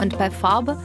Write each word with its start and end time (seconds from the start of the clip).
Und 0.00 0.18
bei 0.18 0.30
Farbe 0.30 0.78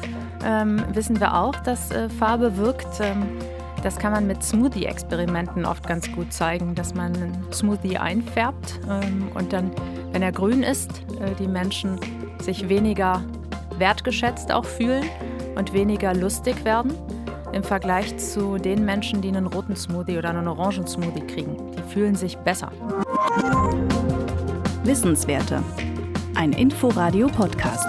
ähm, 0.46 0.84
wissen 0.94 1.20
wir 1.20 1.36
auch, 1.36 1.56
dass 1.58 1.92
äh, 1.92 2.10
Farbe 2.10 2.58
wirkt. 2.58 3.00
Ähm, 3.00 3.38
das 3.84 3.98
kann 3.98 4.12
man 4.12 4.28
mit 4.28 4.44
Smoothie-Experimenten 4.44 5.66
oft 5.66 5.88
ganz 5.88 6.12
gut 6.12 6.32
zeigen, 6.32 6.76
dass 6.76 6.94
man 6.94 7.16
einen 7.16 7.48
Smoothie 7.52 7.98
einfärbt 7.98 8.80
ähm, 8.88 9.28
und 9.34 9.54
dann, 9.54 9.72
wenn 10.12 10.22
er 10.22 10.32
grün 10.32 10.62
ist, 10.62 11.02
äh, 11.20 11.34
die 11.40 11.48
Menschen 11.48 12.00
sich 12.40 12.70
weniger 12.70 13.24
wertgeschätzt 13.78 14.52
auch 14.52 14.66
fühlen 14.66 15.06
und 15.56 15.74
weniger 15.74 16.14
lustig 16.14 16.64
werden 16.64 16.94
im 17.54 17.64
Vergleich 17.64 18.16
zu 18.18 18.58
den 18.58 18.86
Menschen, 18.86 19.22
die 19.22 19.28
einen 19.28 19.48
roten 19.48 19.76
Smoothie 19.76 20.18
oder 20.18 20.30
einen 20.30 20.48
Orangen-Smoothie 20.48 21.28
kriegen. 21.28 21.58
Die 21.76 21.94
fühlen 21.94 22.16
sich 22.16 22.38
besser. 22.38 22.72
Wissenswerte. 24.84 25.62
Ein 26.36 26.54
Inforadio-Podcast. 26.54 27.88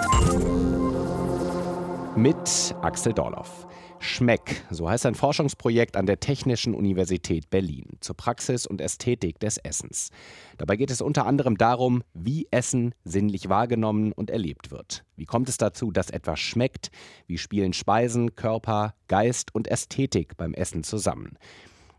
Mit 2.15 2.75
Axel 2.83 3.11
Dorloff. 3.11 3.65
Schmeck, 3.97 4.63
so 4.69 4.87
heißt 4.87 5.07
ein 5.07 5.15
Forschungsprojekt 5.15 5.97
an 5.97 6.05
der 6.05 6.19
Technischen 6.19 6.75
Universität 6.75 7.49
Berlin 7.49 7.97
zur 8.01 8.15
Praxis 8.15 8.67
und 8.67 8.81
Ästhetik 8.81 9.39
des 9.39 9.57
Essens. 9.57 10.11
Dabei 10.59 10.75
geht 10.75 10.91
es 10.91 11.01
unter 11.01 11.25
anderem 11.25 11.57
darum, 11.57 12.03
wie 12.13 12.47
Essen 12.51 12.93
sinnlich 13.03 13.49
wahrgenommen 13.49 14.11
und 14.11 14.29
erlebt 14.29 14.69
wird. 14.69 15.03
Wie 15.15 15.25
kommt 15.25 15.49
es 15.49 15.57
dazu, 15.57 15.89
dass 15.91 16.11
etwas 16.11 16.39
schmeckt? 16.39 16.91
Wie 17.25 17.39
spielen 17.39 17.73
Speisen, 17.73 18.35
Körper, 18.35 18.93
Geist 19.07 19.55
und 19.55 19.67
Ästhetik 19.67 20.37
beim 20.37 20.53
Essen 20.53 20.83
zusammen? 20.83 21.39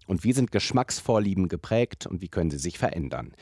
Und 0.06 0.22
wie 0.22 0.32
sind 0.32 0.52
Geschmacksvorlieben 0.52 1.48
geprägt 1.48 2.06
und 2.06 2.20
wie 2.20 2.28
können 2.28 2.50
sie 2.50 2.58
sich 2.58 2.78
verändern? 2.78 3.32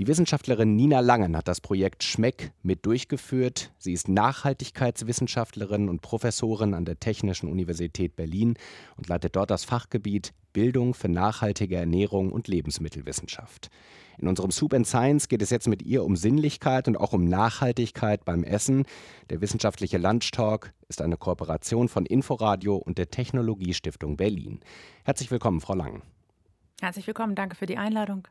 Die 0.00 0.06
Wissenschaftlerin 0.06 0.76
Nina 0.76 1.00
Langen 1.00 1.36
hat 1.36 1.46
das 1.46 1.60
Projekt 1.60 2.04
Schmeck 2.04 2.52
mit 2.62 2.86
durchgeführt. 2.86 3.70
Sie 3.76 3.92
ist 3.92 4.08
Nachhaltigkeitswissenschaftlerin 4.08 5.90
und 5.90 6.00
Professorin 6.00 6.72
an 6.72 6.86
der 6.86 6.98
Technischen 6.98 7.50
Universität 7.50 8.16
Berlin 8.16 8.54
und 8.96 9.08
leitet 9.08 9.36
dort 9.36 9.50
das 9.50 9.64
Fachgebiet 9.64 10.32
Bildung 10.54 10.94
für 10.94 11.10
nachhaltige 11.10 11.76
Ernährung 11.76 12.32
und 12.32 12.48
Lebensmittelwissenschaft. 12.48 13.68
In 14.16 14.26
unserem 14.26 14.50
Soup 14.52 14.72
and 14.72 14.86
Science 14.86 15.28
geht 15.28 15.42
es 15.42 15.50
jetzt 15.50 15.68
mit 15.68 15.82
ihr 15.82 16.02
um 16.02 16.16
Sinnlichkeit 16.16 16.88
und 16.88 16.96
auch 16.96 17.12
um 17.12 17.26
Nachhaltigkeit 17.26 18.24
beim 18.24 18.42
Essen. 18.42 18.86
Der 19.28 19.42
wissenschaftliche 19.42 19.98
Lunch 19.98 20.30
Talk 20.30 20.72
ist 20.88 21.02
eine 21.02 21.18
Kooperation 21.18 21.90
von 21.90 22.06
Inforadio 22.06 22.76
und 22.76 22.96
der 22.96 23.10
Technologiestiftung 23.10 24.16
Berlin. 24.16 24.60
Herzlich 25.04 25.30
willkommen, 25.30 25.60
Frau 25.60 25.74
Lang. 25.74 26.00
Herzlich 26.80 27.06
willkommen, 27.06 27.34
danke 27.34 27.54
für 27.54 27.66
die 27.66 27.76
Einladung. 27.76 28.26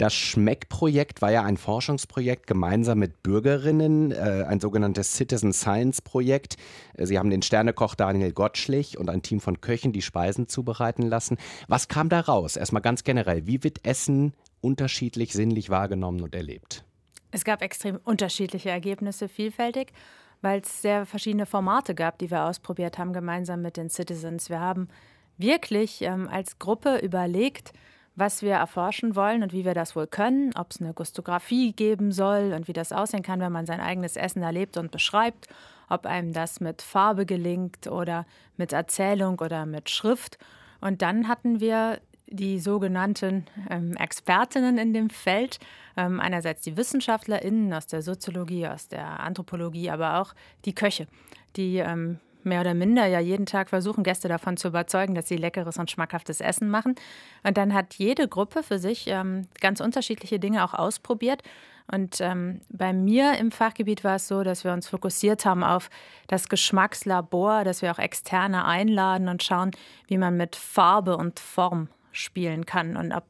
Das 0.00 0.14
Schmeck-Projekt 0.14 1.20
war 1.20 1.30
ja 1.30 1.42
ein 1.42 1.58
Forschungsprojekt 1.58 2.46
gemeinsam 2.46 3.00
mit 3.00 3.22
Bürgerinnen, 3.22 4.12
äh, 4.12 4.46
ein 4.48 4.58
sogenanntes 4.58 5.12
Citizen 5.12 5.52
Science-Projekt. 5.52 6.56
Äh, 6.94 7.04
Sie 7.04 7.18
haben 7.18 7.28
den 7.28 7.42
Sternekoch 7.42 7.94
Daniel 7.94 8.32
Gottschlich 8.32 8.96
und 8.96 9.10
ein 9.10 9.20
Team 9.20 9.40
von 9.40 9.60
Köchen 9.60 9.92
die 9.92 10.00
Speisen 10.00 10.48
zubereiten 10.48 11.02
lassen. 11.02 11.36
Was 11.68 11.88
kam 11.88 12.08
da 12.08 12.20
raus? 12.20 12.56
Erstmal 12.56 12.80
ganz 12.80 13.04
generell, 13.04 13.46
wie 13.46 13.62
wird 13.62 13.84
Essen 13.84 14.32
unterschiedlich 14.62 15.34
sinnlich 15.34 15.68
wahrgenommen 15.68 16.22
und 16.22 16.34
erlebt? 16.34 16.82
Es 17.30 17.44
gab 17.44 17.60
extrem 17.60 17.96
unterschiedliche 18.02 18.70
Ergebnisse, 18.70 19.28
vielfältig, 19.28 19.92
weil 20.40 20.62
es 20.62 20.80
sehr 20.80 21.04
verschiedene 21.04 21.44
Formate 21.44 21.94
gab, 21.94 22.16
die 22.16 22.30
wir 22.30 22.46
ausprobiert 22.46 22.96
haben, 22.96 23.12
gemeinsam 23.12 23.60
mit 23.60 23.76
den 23.76 23.90
Citizens. 23.90 24.48
Wir 24.48 24.60
haben 24.60 24.88
wirklich 25.36 26.00
ähm, 26.00 26.26
als 26.26 26.58
Gruppe 26.58 26.96
überlegt, 27.02 27.74
was 28.20 28.42
wir 28.42 28.52
erforschen 28.52 29.16
wollen 29.16 29.42
und 29.42 29.52
wie 29.52 29.64
wir 29.64 29.74
das 29.74 29.96
wohl 29.96 30.06
können, 30.06 30.52
ob 30.54 30.70
es 30.70 30.80
eine 30.80 30.94
Gustografie 30.94 31.72
geben 31.72 32.12
soll 32.12 32.52
und 32.54 32.68
wie 32.68 32.72
das 32.72 32.92
aussehen 32.92 33.22
kann, 33.22 33.40
wenn 33.40 33.50
man 33.50 33.66
sein 33.66 33.80
eigenes 33.80 34.16
Essen 34.16 34.42
erlebt 34.42 34.76
und 34.76 34.92
beschreibt, 34.92 35.48
ob 35.88 36.06
einem 36.06 36.32
das 36.32 36.60
mit 36.60 36.82
Farbe 36.82 37.26
gelingt 37.26 37.88
oder 37.88 38.26
mit 38.56 38.72
Erzählung 38.72 39.40
oder 39.40 39.66
mit 39.66 39.90
Schrift. 39.90 40.38
Und 40.80 41.02
dann 41.02 41.26
hatten 41.26 41.58
wir 41.58 41.98
die 42.28 42.60
sogenannten 42.60 43.46
ähm, 43.68 43.96
Expertinnen 43.96 44.78
in 44.78 44.94
dem 44.94 45.10
Feld, 45.10 45.58
ähm, 45.96 46.20
einerseits 46.20 46.62
die 46.62 46.76
WissenschaftlerInnen 46.76 47.72
aus 47.74 47.88
der 47.88 48.02
Soziologie, 48.02 48.68
aus 48.68 48.86
der 48.86 49.20
Anthropologie, 49.20 49.90
aber 49.90 50.20
auch 50.20 50.34
die 50.64 50.74
Köche, 50.74 51.08
die 51.56 51.78
ähm, 51.78 52.20
mehr 52.44 52.60
oder 52.60 52.74
minder 52.74 53.06
ja 53.06 53.20
jeden 53.20 53.46
Tag 53.46 53.70
versuchen, 53.70 54.04
Gäste 54.04 54.28
davon 54.28 54.56
zu 54.56 54.68
überzeugen, 54.68 55.14
dass 55.14 55.28
sie 55.28 55.36
leckeres 55.36 55.78
und 55.78 55.90
schmackhaftes 55.90 56.40
Essen 56.40 56.70
machen. 56.70 56.94
Und 57.42 57.56
dann 57.56 57.74
hat 57.74 57.94
jede 57.94 58.28
Gruppe 58.28 58.62
für 58.62 58.78
sich 58.78 59.06
ähm, 59.06 59.46
ganz 59.60 59.80
unterschiedliche 59.80 60.38
Dinge 60.38 60.64
auch 60.64 60.74
ausprobiert. 60.74 61.42
Und 61.90 62.20
ähm, 62.20 62.60
bei 62.68 62.92
mir 62.92 63.36
im 63.38 63.50
Fachgebiet 63.50 64.04
war 64.04 64.16
es 64.16 64.28
so, 64.28 64.44
dass 64.44 64.62
wir 64.64 64.72
uns 64.72 64.86
fokussiert 64.86 65.44
haben 65.44 65.64
auf 65.64 65.90
das 66.28 66.48
Geschmackslabor, 66.48 67.64
dass 67.64 67.82
wir 67.82 67.90
auch 67.90 67.98
Externe 67.98 68.64
einladen 68.64 69.28
und 69.28 69.42
schauen, 69.42 69.72
wie 70.06 70.18
man 70.18 70.36
mit 70.36 70.54
Farbe 70.54 71.16
und 71.16 71.40
Form 71.40 71.88
spielen 72.12 72.64
kann 72.64 72.96
und 72.96 73.12
ob 73.12 73.24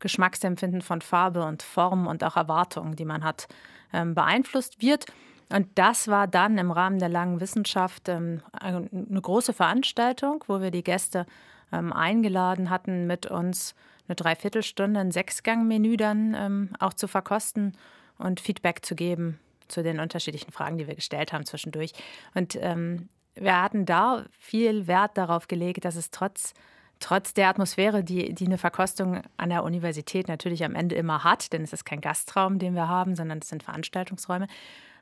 Geschmacksempfinden 0.00 0.82
von 0.82 1.00
Farbe 1.00 1.44
und 1.44 1.62
Form 1.62 2.06
und 2.06 2.24
auch 2.24 2.36
Erwartungen, 2.36 2.96
die 2.96 3.04
man 3.04 3.24
hat, 3.24 3.48
ähm, 3.92 4.14
beeinflusst 4.14 4.82
wird. 4.82 5.06
Und 5.48 5.68
das 5.76 6.08
war 6.08 6.26
dann 6.26 6.58
im 6.58 6.70
Rahmen 6.70 6.98
der 6.98 7.08
langen 7.08 7.40
Wissenschaft 7.40 8.08
ähm, 8.08 8.42
eine 8.52 9.20
große 9.20 9.52
Veranstaltung, 9.52 10.44
wo 10.48 10.60
wir 10.60 10.70
die 10.70 10.82
Gäste 10.82 11.26
ähm, 11.72 11.92
eingeladen 11.92 12.70
hatten, 12.70 13.06
mit 13.06 13.26
uns 13.26 13.74
eine 14.08 14.16
Dreiviertelstunde 14.16 15.00
ein 15.00 15.12
Sechsgang-Menü 15.12 15.96
dann 15.96 16.34
ähm, 16.34 16.70
auch 16.78 16.94
zu 16.94 17.08
verkosten 17.08 17.76
und 18.18 18.40
Feedback 18.40 18.84
zu 18.84 18.94
geben 18.94 19.38
zu 19.68 19.82
den 19.82 20.00
unterschiedlichen 20.00 20.52
Fragen, 20.52 20.78
die 20.78 20.86
wir 20.86 20.94
gestellt 20.94 21.32
haben 21.32 21.44
zwischendurch. 21.44 21.92
Und 22.34 22.56
ähm, 22.60 23.08
wir 23.34 23.60
hatten 23.60 23.84
da 23.84 24.24
viel 24.38 24.86
Wert 24.86 25.18
darauf 25.18 25.48
gelegt, 25.48 25.84
dass 25.84 25.96
es 25.96 26.10
trotz 26.10 26.54
trotz 26.98 27.34
der 27.34 27.48
Atmosphäre, 27.48 28.02
die, 28.02 28.32
die 28.32 28.46
eine 28.46 28.58
Verkostung 28.58 29.20
an 29.36 29.50
der 29.50 29.64
Universität 29.64 30.28
natürlich 30.28 30.64
am 30.64 30.74
Ende 30.74 30.94
immer 30.94 31.24
hat, 31.24 31.52
denn 31.52 31.62
es 31.62 31.72
ist 31.72 31.84
kein 31.84 32.00
Gastraum, 32.00 32.58
den 32.58 32.74
wir 32.74 32.88
haben, 32.88 33.14
sondern 33.14 33.38
es 33.38 33.48
sind 33.48 33.62
Veranstaltungsräume, 33.62 34.46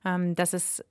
dass 0.04 0.52
es 0.52 0.80
äh, 0.80 0.84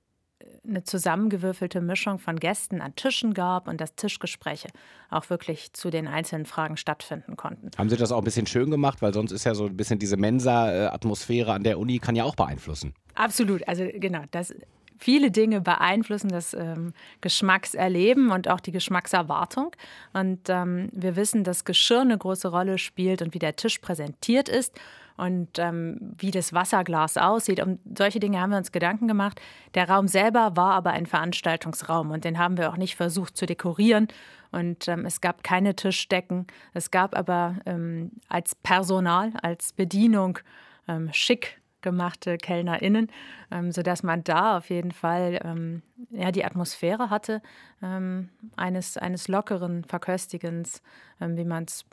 eine 0.66 0.84
zusammengewürfelte 0.84 1.80
Mischung 1.80 2.18
von 2.18 2.38
Gästen 2.38 2.80
an 2.80 2.94
Tischen 2.96 3.34
gab 3.34 3.68
und 3.68 3.80
dass 3.80 3.94
Tischgespräche 3.94 4.68
auch 5.10 5.30
wirklich 5.30 5.72
zu 5.72 5.90
den 5.90 6.06
einzelnen 6.06 6.46
Fragen 6.46 6.76
stattfinden 6.76 7.36
konnten. 7.36 7.70
Haben 7.78 7.88
Sie 7.88 7.96
das 7.96 8.12
auch 8.12 8.18
ein 8.18 8.24
bisschen 8.24 8.46
schön 8.46 8.70
gemacht, 8.70 9.02
weil 9.02 9.14
sonst 9.14 9.32
ist 9.32 9.44
ja 9.44 9.54
so 9.54 9.66
ein 9.66 9.76
bisschen 9.76 9.98
diese 9.98 10.16
Mensa-Atmosphäre 10.16 11.52
an 11.52 11.64
der 11.64 11.78
Uni 11.78 11.98
kann 11.98 12.16
ja 12.16 12.24
auch 12.24 12.36
beeinflussen. 12.36 12.94
Absolut, 13.14 13.66
also 13.68 13.84
genau, 13.94 14.22
das 14.30 14.52
viele 14.98 15.30
Dinge 15.30 15.60
beeinflussen 15.60 16.28
das 16.28 16.54
ähm, 16.54 16.92
Geschmackserleben 17.20 18.30
und 18.30 18.48
auch 18.48 18.60
die 18.60 18.72
Geschmackserwartung. 18.72 19.72
Und 20.12 20.48
ähm, 20.48 20.88
wir 20.92 21.16
wissen, 21.16 21.44
dass 21.44 21.64
Geschirr 21.64 22.00
eine 22.00 22.16
große 22.16 22.48
Rolle 22.48 22.78
spielt 22.78 23.22
und 23.22 23.34
wie 23.34 23.38
der 23.38 23.56
Tisch 23.56 23.78
präsentiert 23.78 24.48
ist 24.48 24.72
und 25.16 25.58
ähm, 25.58 26.14
wie 26.18 26.30
das 26.30 26.52
Wasserglas 26.52 27.16
aussieht. 27.16 27.60
Um 27.60 27.78
solche 27.96 28.20
Dinge 28.20 28.40
haben 28.40 28.50
wir 28.50 28.58
uns 28.58 28.72
Gedanken 28.72 29.08
gemacht. 29.08 29.40
Der 29.74 29.88
Raum 29.88 30.08
selber 30.08 30.56
war 30.56 30.72
aber 30.72 30.90
ein 30.90 31.06
Veranstaltungsraum 31.06 32.10
und 32.10 32.24
den 32.24 32.38
haben 32.38 32.56
wir 32.56 32.70
auch 32.70 32.76
nicht 32.76 32.96
versucht 32.96 33.36
zu 33.36 33.46
dekorieren. 33.46 34.08
Und 34.50 34.88
ähm, 34.88 35.04
es 35.04 35.20
gab 35.20 35.42
keine 35.42 35.74
Tischdecken. 35.74 36.46
Es 36.72 36.90
gab 36.90 37.16
aber 37.16 37.56
ähm, 37.66 38.12
als 38.28 38.54
Personal, 38.54 39.32
als 39.42 39.72
Bedienung 39.72 40.38
ähm, 40.86 41.10
schick 41.12 41.60
gemachte 41.84 42.38
KellnerInnen, 42.38 43.08
ähm, 43.50 43.70
sodass 43.70 44.02
man 44.02 44.24
da 44.24 44.56
auf 44.56 44.70
jeden 44.70 44.90
Fall 44.90 45.38
ähm, 45.44 45.82
ja, 46.10 46.32
die 46.32 46.44
Atmosphäre 46.44 47.10
hatte 47.10 47.42
ähm, 47.82 48.30
eines, 48.56 48.96
eines 48.96 49.28
lockeren 49.28 49.84
Verköstigens, 49.84 50.82
ähm, 51.20 51.36
wie 51.36 51.44
man 51.44 51.64
es 51.64 51.84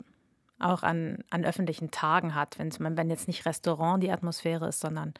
auch 0.58 0.82
an, 0.82 1.18
an 1.30 1.44
öffentlichen 1.44 1.90
Tagen 1.90 2.34
hat, 2.34 2.58
wenn 2.58 3.10
jetzt 3.10 3.26
nicht 3.26 3.46
Restaurant 3.46 4.02
die 4.02 4.10
Atmosphäre 4.10 4.68
ist, 4.68 4.80
sondern 4.80 5.14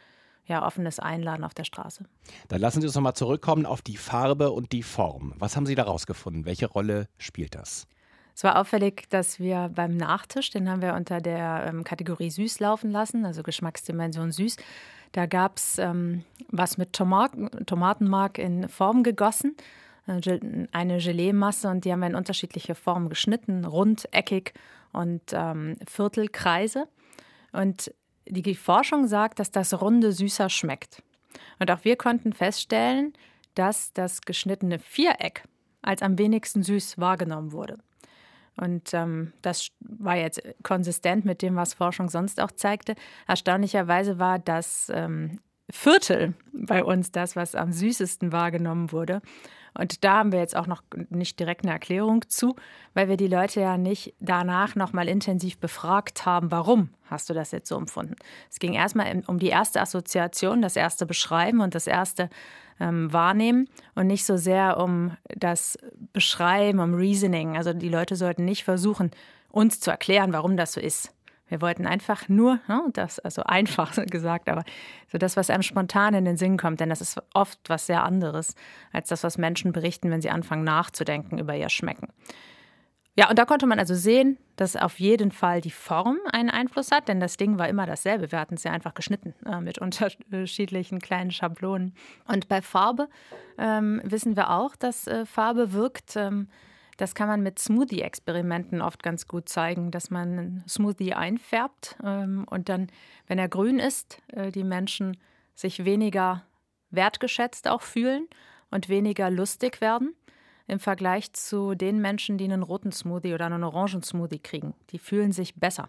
ja, 0.47 0.67
offenes 0.67 0.99
Einladen 0.99 1.45
auf 1.45 1.55
der 1.55 1.65
Straße. 1.65 2.05
Dann 2.49 2.61
lassen 2.61 2.81
Sie 2.81 2.87
uns 2.87 2.97
nochmal 2.97 3.15
zurückkommen 3.15 3.65
auf 3.65 3.83
die 3.83 3.97
Farbe 3.97 4.51
und 4.51 4.73
die 4.73 4.83
Form. 4.83 5.35
Was 5.39 5.57
haben 5.57 5.67
Sie 5.67 5.75
da 5.75 5.85
rausgefunden? 5.85 6.45
Welche 6.45 6.67
Rolle 6.67 7.09
spielt 7.17 7.55
das? 7.55 7.87
Es 8.35 8.45
war 8.45 8.59
auffällig, 8.59 9.09
dass 9.11 9.41
wir 9.41 9.71
beim 9.75 9.97
Nachtisch, 9.97 10.51
den 10.51 10.69
haben 10.69 10.83
wir 10.83 10.95
unter 10.95 11.21
der 11.21 11.67
ähm, 11.69 11.85
Kategorie 11.85 12.31
süß 12.31 12.61
laufen 12.61 12.91
lassen, 12.91 13.25
also 13.27 13.43
Geschmacksdimension 13.43 14.33
süß. 14.33 14.57
Da 15.13 15.27
gab 15.27 15.59
es 15.59 15.79
ähm, 15.79 16.25
was 16.49 16.79
mit 16.79 16.95
Tomaten, 16.95 17.51
Tomatenmark 17.67 18.39
in 18.39 18.69
Form 18.69 19.03
gegossen, 19.03 19.55
eine 20.07 20.99
Gelee-Masse 20.99 21.69
und 21.69 21.85
die 21.85 21.93
haben 21.93 22.01
wir 22.01 22.09
in 22.09 22.15
unterschiedliche 22.15 22.75
Formen 22.75 23.09
geschnitten, 23.09 23.65
rund, 23.65 24.09
eckig 24.13 24.53
und 24.93 25.23
ähm, 25.33 25.77
Viertelkreise. 25.87 26.89
Und 27.53 27.95
die 28.27 28.55
Forschung 28.55 29.07
sagt, 29.07 29.39
dass 29.39 29.51
das 29.51 29.81
Runde 29.81 30.13
süßer 30.13 30.49
schmeckt. 30.49 31.03
Und 31.59 31.71
auch 31.71 31.85
wir 31.85 31.97
konnten 31.97 32.33
feststellen, 32.33 33.13
dass 33.55 33.93
das 33.93 34.23
geschnittene 34.23 34.79
Viereck 34.79 35.45
als 35.83 36.03
am 36.03 36.19
wenigsten 36.19 36.63
süß 36.63 36.99
wahrgenommen 36.99 37.53
wurde. 37.53 37.79
Und 38.57 38.93
ähm, 38.93 39.33
das 39.43 39.69
war 39.81 40.17
jetzt 40.17 40.43
konsistent 40.63 41.25
mit 41.25 41.43
dem, 41.43 41.57
was 41.57 41.75
Forschung 41.75 42.09
sonst 42.09 42.41
auch 42.41 42.53
zeigte. 42.53 42.95
Erstaunlicherweise 43.27 44.19
war 44.19 44.39
das 44.39 44.91
ähm, 44.95 45.41
Viertel 45.71 46.35
bei 46.53 46.85
uns 46.85 47.13
das, 47.13 47.35
was 47.35 47.55
am 47.55 47.73
süßesten 47.73 48.31
wahrgenommen 48.31 48.93
wurde. 48.93 49.23
Und 49.75 50.05
da 50.05 50.19
haben 50.19 50.33
wir 50.33 50.39
jetzt 50.39 50.57
auch 50.57 50.67
noch 50.67 50.83
nicht 51.09 51.41
direkt 51.41 51.65
eine 51.65 51.73
Erklärung 51.73 52.29
zu, 52.29 52.57
weil 52.95 53.09
wir 53.09 53.17
die 53.17 53.29
Leute 53.29 53.61
ja 53.61 53.79
nicht 53.79 54.15
danach 54.21 54.75
nochmal 54.75 55.09
intensiv 55.09 55.59
befragt 55.59 56.27
haben, 56.27 56.51
warum 56.51 56.91
hast 57.05 57.31
du 57.31 57.35
das 57.35 57.53
jetzt 57.53 57.69
so 57.69 57.77
empfunden. 57.77 58.17
Es 58.51 58.59
ging 58.59 58.75
erstmal 58.75 59.23
um 59.27 59.39
die 59.39 59.49
erste 59.49 59.81
Assoziation, 59.81 60.63
das 60.63 60.77
erste 60.77 61.07
Beschreiben 61.07 61.61
und 61.61 61.75
das 61.75 61.87
erste 61.87 62.29
ähm, 62.81 63.13
Wahrnehmen 63.13 63.69
und 63.95 64.07
nicht 64.07 64.25
so 64.25 64.37
sehr 64.37 64.79
um 64.79 65.17
das 65.37 65.79
Beschreiben, 66.13 66.81
um 66.81 66.95
Reasoning. 66.95 67.57
Also 67.57 67.73
die 67.73 67.89
Leute 67.89 68.17
sollten 68.17 68.45
nicht 68.45 68.65
versuchen, 68.65 69.11
uns 69.51 69.81
zu 69.81 69.91
erklären, 69.91 70.33
warum 70.33 70.57
das 70.57 70.73
so 70.73 70.81
ist. 70.81 71.13
Wir 71.53 71.61
wollten 71.61 71.87
einfach 71.87 72.31
nur, 72.31 72.61
ne, 72.67 72.83
das, 72.95 73.19
also 73.19 73.43
einfach 73.43 73.95
gesagt, 74.07 74.49
aber 74.49 74.65
so 75.09 75.19
das, 75.19 75.37
was 75.37 75.51
einem 75.51 75.63
spontan 75.63 76.15
in 76.15 76.25
den 76.25 76.39
Sinn 76.39 76.57
kommt, 76.57 76.81
denn 76.81 76.89
das 76.89 77.03
ist 77.03 77.21
oft 77.35 77.59
was 77.69 77.87
sehr 77.87 78.05
anderes 78.05 78.55
als 78.91 79.11
das, 79.11 79.23
was 79.23 79.37
Menschen 79.37 79.73
berichten, 79.73 80.11
wenn 80.11 80.23
sie 80.23 80.31
anfangen 80.31 80.65
nachzudenken 80.65 81.37
über 81.39 81.55
ihr 81.55 81.69
Schmecken. 81.69 82.09
Ja, 83.17 83.29
und 83.29 83.39
da 83.39 83.45
konnte 83.45 83.67
man 83.67 83.79
also 83.79 83.95
sehen, 83.95 84.39
dass 84.57 84.77
auf 84.77 84.99
jeden 84.99 85.31
Fall 85.31 85.61
die 85.61 85.71
Form 85.71 86.17
einen 86.33 86.49
Einfluss 86.49 86.91
hat, 86.91 87.09
denn 87.09 87.21
das 87.21 87.37
Ding 87.37 87.59
war 87.59 87.69
immer 87.69 87.85
dasselbe. 87.85 88.33
Wir 88.33 88.41
hatten 88.41 88.55
es 88.55 88.65
ja 88.65 88.73
einfach 88.73 88.95
geschnitten 88.95 89.35
äh, 89.45 89.61
mit 89.61 89.77
unterschiedlichen 89.79 91.01
kleinen 91.01 91.33
Schablonen. 91.33 91.95
Und 92.27 92.49
bei 92.49 92.63
Farbe 92.63 93.11
ähm, 93.59 94.01
wissen 94.05 94.37
wir 94.37 94.49
auch, 94.49 94.75
dass 94.75 95.07
äh, 95.07 95.27
Farbe 95.27 95.75
wirkt. 95.75 96.17
Ähm, 96.17 96.49
das 97.03 97.17
kann 97.17 97.27
man 97.27 97.43
mit 97.43 97.59
Smoothie-Experimenten 97.59 98.81
oft 98.81 99.03
ganz 99.03 99.27
gut 99.27 99.49
zeigen, 99.49 99.91
dass 99.91 100.11
man 100.11 100.39
einen 100.39 100.65
Smoothie 100.69 101.15
einfärbt 101.15 101.97
ähm, 102.05 102.47
und 102.49 102.69
dann, 102.69 102.87
wenn 103.27 103.41
er 103.41 103.49
grün 103.49 103.81
ist, 103.81 104.23
äh, 104.29 104.53
die 104.53 104.63
Menschen 104.63 105.17
sich 105.57 105.85
weniger 105.85 106.45
wertgeschätzt 106.91 107.67
auch 107.67 107.83
fühlen 107.83 108.29
und 108.71 108.89
weniger 108.89 109.31
lustig 109.31 109.81
werden 109.81 110.15
im 110.69 110.79
Vergleich 110.79 111.33
zu 111.33 111.75
den 111.75 112.01
Menschen, 112.01 112.39
die 112.39 112.45
einen 112.45 112.63
roten 112.63 112.93
Smoothie 112.93 113.35
oder 113.35 113.47
einen 113.47 113.65
Orangensmoothie 113.65 114.39
kriegen. 114.39 114.73
Die 114.91 115.01
fühlen 115.01 115.33
sich 115.33 115.57
besser. 115.57 115.89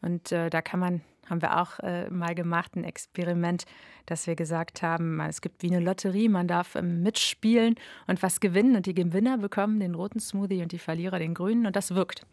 Und 0.00 0.32
äh, 0.32 0.48
da 0.48 0.62
kann 0.62 0.80
man 0.80 1.02
haben 1.28 1.42
wir 1.42 1.60
auch 1.60 1.78
äh, 1.80 2.08
mal 2.10 2.34
gemacht, 2.34 2.76
ein 2.76 2.84
Experiment, 2.84 3.64
dass 4.06 4.26
wir 4.26 4.36
gesagt 4.36 4.82
haben, 4.82 5.20
es 5.20 5.40
gibt 5.40 5.62
wie 5.62 5.68
eine 5.68 5.80
Lotterie, 5.80 6.28
man 6.28 6.48
darf 6.48 6.74
ähm, 6.74 7.02
mitspielen 7.02 7.74
und 8.06 8.22
was 8.22 8.40
gewinnen 8.40 8.76
und 8.76 8.86
die 8.86 8.94
Gewinner 8.94 9.38
bekommen 9.38 9.80
den 9.80 9.94
roten 9.94 10.20
Smoothie 10.20 10.62
und 10.62 10.72
die 10.72 10.78
Verlierer 10.78 11.18
den 11.18 11.34
grünen 11.34 11.66
und 11.66 11.76
das 11.76 11.94
wirkt. 11.94 12.26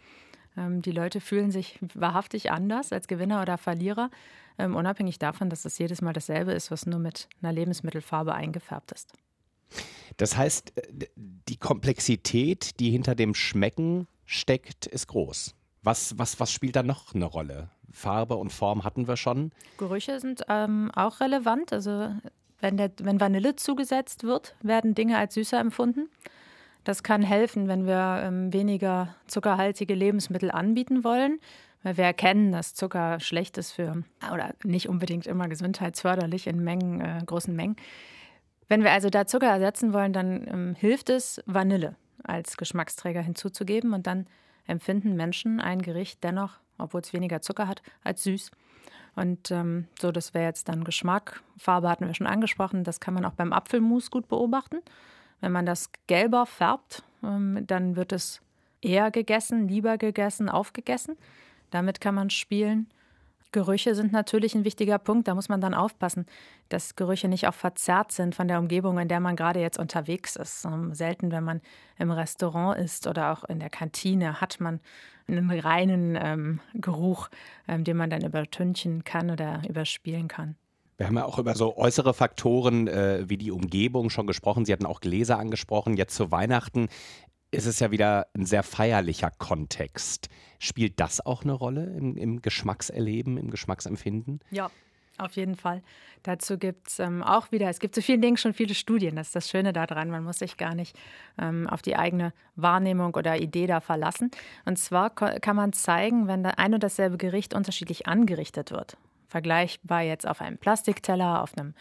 Ähm, 0.58 0.82
die 0.82 0.92
Leute 0.92 1.22
fühlen 1.22 1.52
sich 1.52 1.80
wahrhaftig 1.94 2.52
anders 2.52 2.92
als 2.92 3.08
Gewinner 3.08 3.42
oder 3.42 3.58
Verlierer, 3.58 4.10
ähm, 4.58 4.76
unabhängig 4.76 5.20
davon, 5.20 5.50
dass 5.50 5.66
es 5.66 5.78
jedes 5.78 6.02
Mal 6.02 6.14
dasselbe 6.14 6.54
ist, 6.54 6.72
was 6.72 6.86
nur 6.86 7.00
mit 7.00 7.28
einer 7.42 7.52
Lebensmittelfarbe 7.52 8.34
eingefärbt 8.34 8.92
ist. 8.92 9.14
Das 10.18 10.38
heißt, 10.38 10.78
äh, 10.78 11.08
die 11.16 11.58
Komplexität, 11.58 12.80
die 12.80 12.92
hinter 12.92 13.16
dem 13.16 13.34
Schmecken 13.34 14.08
steckt, 14.26 14.86
ist 14.86 15.08
groß. 15.08 15.56
Was, 15.86 16.18
was, 16.18 16.40
was 16.40 16.52
spielt 16.52 16.76
da 16.76 16.82
noch 16.82 17.14
eine 17.14 17.26
Rolle? 17.26 17.70
Farbe 17.92 18.36
und 18.38 18.52
Form 18.52 18.84
hatten 18.84 19.08
wir 19.08 19.18
schon. 19.18 19.52
Gerüche 19.78 20.20
sind 20.20 20.42
ähm, 20.50 20.90
auch 20.96 21.20
relevant. 21.20 21.72
Also 21.72 22.10
wenn, 22.60 22.78
der, 22.78 22.92
wenn 23.04 23.20
Vanille 23.22 23.56
zugesetzt 23.56 24.24
wird, 24.24 24.56
werden 24.64 24.96
Dinge 24.96 25.18
als 25.20 25.36
süßer 25.36 25.60
empfunden. 25.60 26.10
Das 26.86 27.04
kann 27.04 27.22
helfen, 27.22 27.68
wenn 27.68 27.86
wir 27.86 28.22
ähm, 28.24 28.52
weniger 28.52 29.16
zuckerhaltige 29.28 29.94
Lebensmittel 29.94 30.50
anbieten 30.50 31.04
wollen, 31.04 31.40
weil 31.84 31.98
wir 31.98 32.06
erkennen, 32.06 32.52
dass 32.52 32.74
Zucker 32.74 33.20
schlecht 33.20 33.60
ist 33.60 33.72
für 33.72 34.04
oder 34.34 34.56
nicht 34.64 34.90
unbedingt 34.90 35.28
immer 35.28 35.48
gesundheitsförderlich 35.48 36.48
in 36.48 36.64
Mengen, 36.64 37.02
äh, 37.02 37.22
großen 37.24 37.56
Mengen. 37.56 37.76
Wenn 38.68 38.84
wir 38.84 38.92
also 38.92 39.12
da 39.12 39.28
Zucker 39.28 39.50
ersetzen 39.50 39.94
wollen, 39.94 40.14
dann 40.14 40.48
ähm, 40.48 40.76
hilft 40.76 41.12
es, 41.12 41.44
Vanille 41.46 41.96
als 42.24 42.58
Geschmacksträger 42.58 43.22
hinzuzugeben 43.22 43.94
und 43.94 44.08
dann 44.08 44.26
empfinden 44.68 45.16
Menschen 45.16 45.60
ein 45.60 45.82
Gericht 45.82 46.24
dennoch, 46.24 46.60
obwohl 46.78 47.02
es 47.02 47.14
weniger 47.14 47.42
Zucker 47.42 47.68
hat, 47.68 47.82
als 48.04 48.24
süß. 48.24 48.52
Und 49.16 49.50
ähm, 49.52 49.88
so, 50.00 50.12
das 50.12 50.34
wäre 50.34 50.46
jetzt 50.46 50.68
dann 50.68 50.84
Geschmack. 50.84 51.42
Farbe 51.58 51.90
hatten 51.90 52.06
wir 52.06 52.14
schon 52.14 52.28
angesprochen. 52.28 52.84
Das 52.84 53.00
kann 53.00 53.14
man 53.14 53.26
auch 53.26 53.34
beim 53.34 53.54
Apfelmus 53.54 54.12
gut 54.12 54.28
beobachten. 54.28 54.78
Wenn 55.40 55.52
man 55.52 55.66
das 55.66 55.90
gelber 56.08 56.46
färbt, 56.46 57.04
ähm, 57.24 57.64
dann 57.66 57.96
wird 57.96 58.12
es 58.12 58.42
eher 58.82 59.12
gegessen, 59.12 59.68
lieber 59.68 59.98
gegessen, 59.98 60.50
aufgegessen. 60.50 61.18
Damit 61.72 62.02
kann 62.02 62.16
man 62.16 62.30
spielen. 62.30 62.88
Gerüche 63.52 63.96
sind 63.96 64.12
natürlich 64.12 64.56
ein 64.56 64.66
wichtiger 64.66 64.98
Punkt. 65.00 65.28
Da 65.28 65.36
muss 65.36 65.50
man 65.50 65.62
dann 65.62 65.74
aufpassen, 65.74 66.26
dass 66.70 66.96
Gerüche 66.96 67.28
nicht 67.28 67.48
auch 67.48 67.54
verzerrt 67.54 68.12
sind 68.12 68.36
von 68.36 68.48
der 68.48 68.60
Umgebung, 68.60 68.98
in 69.00 69.08
der 69.08 69.20
man 69.20 69.36
gerade 69.36 69.62
jetzt 69.62 69.80
unterwegs 69.80 70.36
ist. 70.36 70.66
Ähm, 70.66 70.94
selten, 70.94 71.32
wenn 71.32 71.44
man 71.44 71.62
im 71.98 72.12
Restaurant 72.12 72.78
ist 72.80 73.08
oder 73.08 73.32
auch 73.32 73.44
in 73.46 73.60
der 73.60 73.70
Kantine, 73.70 74.42
hat 74.42 74.60
man 74.60 74.80
einen 75.28 75.50
reinen 75.52 76.18
ähm, 76.22 76.60
Geruch, 76.74 77.30
ähm, 77.68 77.84
den 77.84 77.98
man 77.98 78.10
dann 78.10 78.24
übertünchen 78.24 79.04
kann 79.04 79.32
oder 79.32 79.62
überspielen 79.68 80.28
kann. 80.28 80.56
Wir 80.98 81.08
haben 81.08 81.18
ja 81.18 81.26
auch 81.26 81.40
über 81.40 81.56
so 81.56 81.76
äußere 81.76 82.14
Faktoren 82.14 82.88
äh, 82.88 83.26
wie 83.28 83.36
die 83.38 83.52
Umgebung 83.52 84.10
schon 84.10 84.28
gesprochen. 84.28 84.64
Sie 84.64 84.72
hatten 84.72 84.86
auch 84.86 85.02
Gläser 85.02 85.38
angesprochen. 85.38 85.98
Jetzt 85.98 86.16
zu 86.16 86.32
Weihnachten 86.32 86.88
ist 87.56 87.66
es 87.66 87.80
ja 87.80 87.92
wieder 87.92 88.28
ein 88.36 88.46
sehr 88.46 88.64
feierlicher 88.64 89.32
Kontext. 89.32 90.30
Spielt 90.60 91.00
das 91.00 91.26
auch 91.26 91.44
eine 91.44 91.54
Rolle 91.54 91.86
im, 91.86 92.18
im 92.18 92.42
Geschmackserleben, 92.42 93.38
im 93.38 93.50
Geschmacksempfinden? 93.50 94.40
Ja, 94.52 94.70
auf 95.18 95.34
jeden 95.34 95.56
Fall. 95.56 95.82
Dazu 96.24 96.58
gibt 96.58 96.90
es 96.90 97.00
ähm, 97.00 97.24
auch 97.24 97.52
wieder, 97.52 97.70
es 97.70 97.80
gibt 97.80 97.96
zu 97.96 98.02
vielen 98.02 98.22
Dingen 98.22 98.38
schon 98.38 98.54
viele 98.54 98.74
Studien. 98.74 99.16
Das 99.16 99.28
ist 99.28 99.36
das 99.36 99.50
Schöne 99.50 99.72
daran. 99.72 100.10
Man 100.10 100.24
muss 100.24 100.40
sich 100.40 100.58
gar 100.58 100.76
nicht 100.76 100.98
ähm, 101.38 101.68
auf 101.70 101.82
die 101.82 101.96
eigene 101.96 102.34
Wahrnehmung 102.56 103.16
oder 103.16 103.38
Idee 103.38 103.68
da 103.68 103.80
verlassen. 103.80 104.32
Und 104.66 104.78
zwar 104.78 105.12
kann 105.12 105.56
man 105.56 105.72
zeigen, 105.72 106.28
wenn 106.28 106.46
ein 106.46 106.74
und 106.74 106.84
dasselbe 106.84 107.18
Gericht 107.18 107.54
unterschiedlich 107.54 108.08
angerichtet 108.08 108.72
wird. 108.72 108.98
Vergleichbar 109.28 110.02
jetzt 110.02 110.28
auf 110.28 110.42
einem 110.42 110.58
Plastikteller, 110.58 111.42
auf 111.42 111.58
einem 111.58 111.74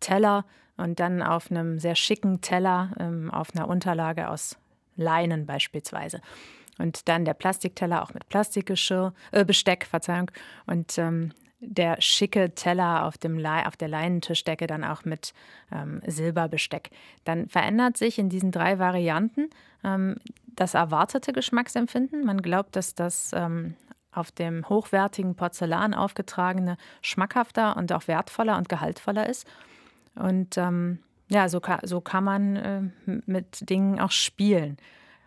Teller 0.00 0.44
und 0.76 1.00
dann 1.00 1.22
auf 1.22 1.50
einem 1.50 1.78
sehr 1.78 1.94
schicken 1.94 2.40
Teller, 2.40 2.92
ähm, 2.98 3.30
auf 3.30 3.54
einer 3.54 3.68
Unterlage 3.68 4.28
aus 4.30 4.56
Leinen 4.98 5.46
beispielsweise. 5.46 6.20
Und 6.78 7.08
dann 7.08 7.24
der 7.24 7.34
Plastikteller 7.34 8.02
auch 8.02 8.12
mit 8.12 8.28
Plastikgeschirr, 8.28 9.14
äh, 9.32 9.44
Besteck, 9.44 9.86
Verzeihung. 9.86 10.30
Und 10.66 10.98
ähm, 10.98 11.32
der 11.60 12.00
schicke 12.00 12.54
Teller 12.54 13.04
auf, 13.04 13.18
dem 13.18 13.38
Le 13.38 13.66
auf 13.66 13.76
der 13.76 13.88
Leinentischdecke 13.88 14.66
dann 14.66 14.84
auch 14.84 15.04
mit 15.04 15.34
ähm, 15.72 16.00
Silberbesteck. 16.06 16.90
Dann 17.24 17.48
verändert 17.48 17.96
sich 17.96 18.18
in 18.18 18.28
diesen 18.28 18.52
drei 18.52 18.78
Varianten 18.78 19.50
ähm, 19.82 20.16
das 20.46 20.74
erwartete 20.74 21.32
Geschmacksempfinden. 21.32 22.24
Man 22.24 22.42
glaubt, 22.42 22.76
dass 22.76 22.94
das 22.94 23.30
ähm, 23.34 23.74
auf 24.12 24.30
dem 24.30 24.68
hochwertigen 24.68 25.34
Porzellan 25.34 25.94
aufgetragene 25.94 26.76
schmackhafter 27.02 27.76
und 27.76 27.92
auch 27.92 28.06
wertvoller 28.08 28.56
und 28.56 28.68
gehaltvoller 28.68 29.28
ist. 29.28 29.46
Und 30.14 30.56
ähm, 30.58 31.00
ja, 31.28 31.48
so, 31.48 31.60
kann, 31.60 31.80
so 31.82 32.00
kann 32.00 32.24
man 32.24 32.56
äh, 32.56 32.82
mit 33.26 33.68
Dingen 33.68 34.00
auch 34.00 34.10
spielen. 34.10 34.78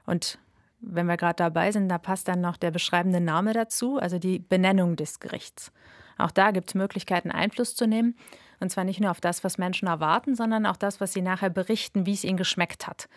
Und 0.05 0.39
wenn 0.79 1.05
wir 1.05 1.17
gerade 1.17 1.35
dabei 1.35 1.71
sind, 1.71 1.89
da 1.89 1.97
passt 1.97 2.27
dann 2.27 2.41
noch 2.41 2.57
der 2.57 2.71
beschreibende 2.71 3.21
Name 3.21 3.53
dazu, 3.53 3.97
also 3.97 4.17
die 4.17 4.39
Benennung 4.39 4.95
des 4.95 5.19
Gerichts. 5.19 5.71
Auch 6.17 6.31
da 6.31 6.51
gibt 6.51 6.69
es 6.69 6.75
Möglichkeiten, 6.75 7.31
Einfluss 7.31 7.75
zu 7.75 7.87
nehmen. 7.87 8.15
Und 8.59 8.71
zwar 8.71 8.83
nicht 8.83 8.99
nur 8.99 9.11
auf 9.11 9.21
das, 9.21 9.43
was 9.43 9.57
Menschen 9.57 9.87
erwarten, 9.87 10.35
sondern 10.35 10.65
auch 10.65 10.77
das, 10.77 11.01
was 11.01 11.13
sie 11.13 11.21
nachher 11.21 11.49
berichten, 11.49 12.05
wie 12.05 12.13
es 12.13 12.23
ihnen 12.23 12.37
geschmeckt 12.37 12.87
hat. 12.87 13.09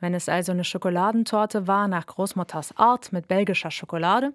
Wenn 0.00 0.14
es 0.14 0.28
also 0.28 0.52
eine 0.52 0.64
Schokoladentorte 0.64 1.66
war 1.66 1.88
nach 1.88 2.06
Großmutters 2.06 2.76
Art 2.76 3.12
mit 3.12 3.26
belgischer 3.26 3.70
Schokolade, 3.70 4.32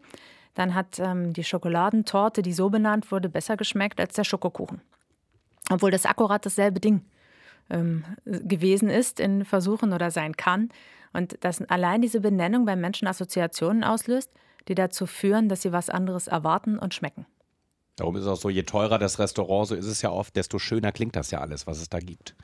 dann 0.55 0.73
hat 0.73 0.99
ähm, 0.99 1.31
die 1.31 1.43
Schokoladentorte, 1.43 2.41
die 2.41 2.53
so 2.53 2.69
benannt 2.69 3.11
wurde, 3.11 3.29
besser 3.29 3.55
geschmeckt 3.55 3.99
als 3.99 4.15
der 4.15 4.23
Schokokuchen. 4.23 4.81
Obwohl 5.69 5.91
das 5.91 6.05
akkurat 6.05 6.45
dasselbe 6.45 6.79
Ding 6.79 7.05
ähm, 7.69 8.03
gewesen 8.25 8.89
ist 8.89 9.19
in 9.19 9.45
Versuchen 9.45 9.93
oder 9.93 10.11
sein 10.11 10.35
kann. 10.35 10.69
Und 11.13 11.43
dass 11.43 11.61
allein 11.63 12.01
diese 12.01 12.21
Benennung 12.21 12.65
beim 12.65 12.79
Menschen 12.79 13.07
Assoziationen 13.07 13.83
auslöst, 13.83 14.31
die 14.67 14.75
dazu 14.75 15.05
führen, 15.05 15.49
dass 15.49 15.61
sie 15.61 15.71
was 15.71 15.89
anderes 15.89 16.27
erwarten 16.27 16.77
und 16.77 16.93
schmecken. 16.93 17.25
Darum 17.95 18.15
ist 18.15 18.23
es 18.23 18.27
auch 18.27 18.37
so, 18.37 18.49
je 18.49 18.63
teurer 18.63 18.97
das 18.97 19.19
Restaurant, 19.19 19.67
so 19.67 19.75
ist 19.75 19.85
es 19.85 20.01
ja 20.01 20.11
oft, 20.11 20.35
desto 20.35 20.59
schöner 20.59 20.91
klingt 20.91 21.15
das 21.15 21.31
ja 21.31 21.41
alles, 21.41 21.67
was 21.67 21.79
es 21.79 21.89
da 21.89 21.99
gibt. 21.99 22.35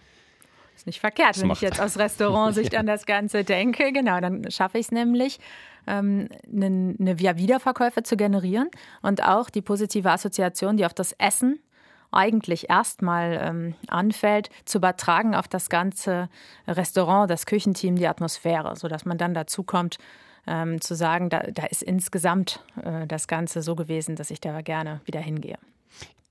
Ist 0.76 0.88
nicht 0.88 1.00
verkehrt, 1.00 1.38
das 1.38 1.42
wenn 1.42 1.52
ich 1.52 1.62
jetzt 1.62 1.80
aus 1.80 1.98
Restaurantsicht 2.00 2.74
ja. 2.74 2.80
an 2.82 2.86
das 2.86 3.06
Ganze 3.06 3.46
denke. 3.46 3.94
Genau, 3.94 4.20
dann 4.20 4.52
schaffe 4.52 4.78
ich 4.78 4.88
es 4.88 4.92
nämlich, 4.92 5.40
ähm, 5.88 6.28
eine, 6.52 6.96
eine 7.00 7.20
Wiederverkäufe 7.20 8.04
zu 8.04 8.18
generieren 8.18 8.70
und 9.02 9.24
auch 9.24 9.50
die 9.50 9.62
positive 9.62 10.12
Assoziation, 10.12 10.76
die 10.76 10.86
auf 10.86 10.94
das 10.94 11.14
Essen 11.14 11.60
eigentlich 12.12 12.70
erstmal 12.70 13.40
ähm, 13.42 13.76
anfällt, 13.88 14.50
zu 14.66 14.78
übertragen 14.78 15.36
auf 15.36 15.48
das 15.48 15.70
ganze 15.70 16.30
Restaurant, 16.68 17.30
das 17.30 17.46
Küchenteam, 17.46 17.96
die 17.96 18.08
Atmosphäre, 18.08 18.76
sodass 18.76 19.06
man 19.06 19.18
dann 19.18 19.34
dazu 19.34 19.64
kommt, 19.64 19.98
ähm, 20.48 20.80
zu 20.82 20.96
sagen, 20.96 21.30
da, 21.30 21.40
da 21.40 21.66
ist 21.66 21.82
insgesamt 21.84 22.64
äh, 22.82 23.08
das 23.08 23.28
Ganze 23.28 23.62
so 23.62 23.76
gewesen, 23.76 24.16
dass 24.16 24.32
ich 24.32 24.40
da 24.40 24.62
gerne 24.62 25.02
wieder 25.06 25.20
hingehe. 25.20 25.58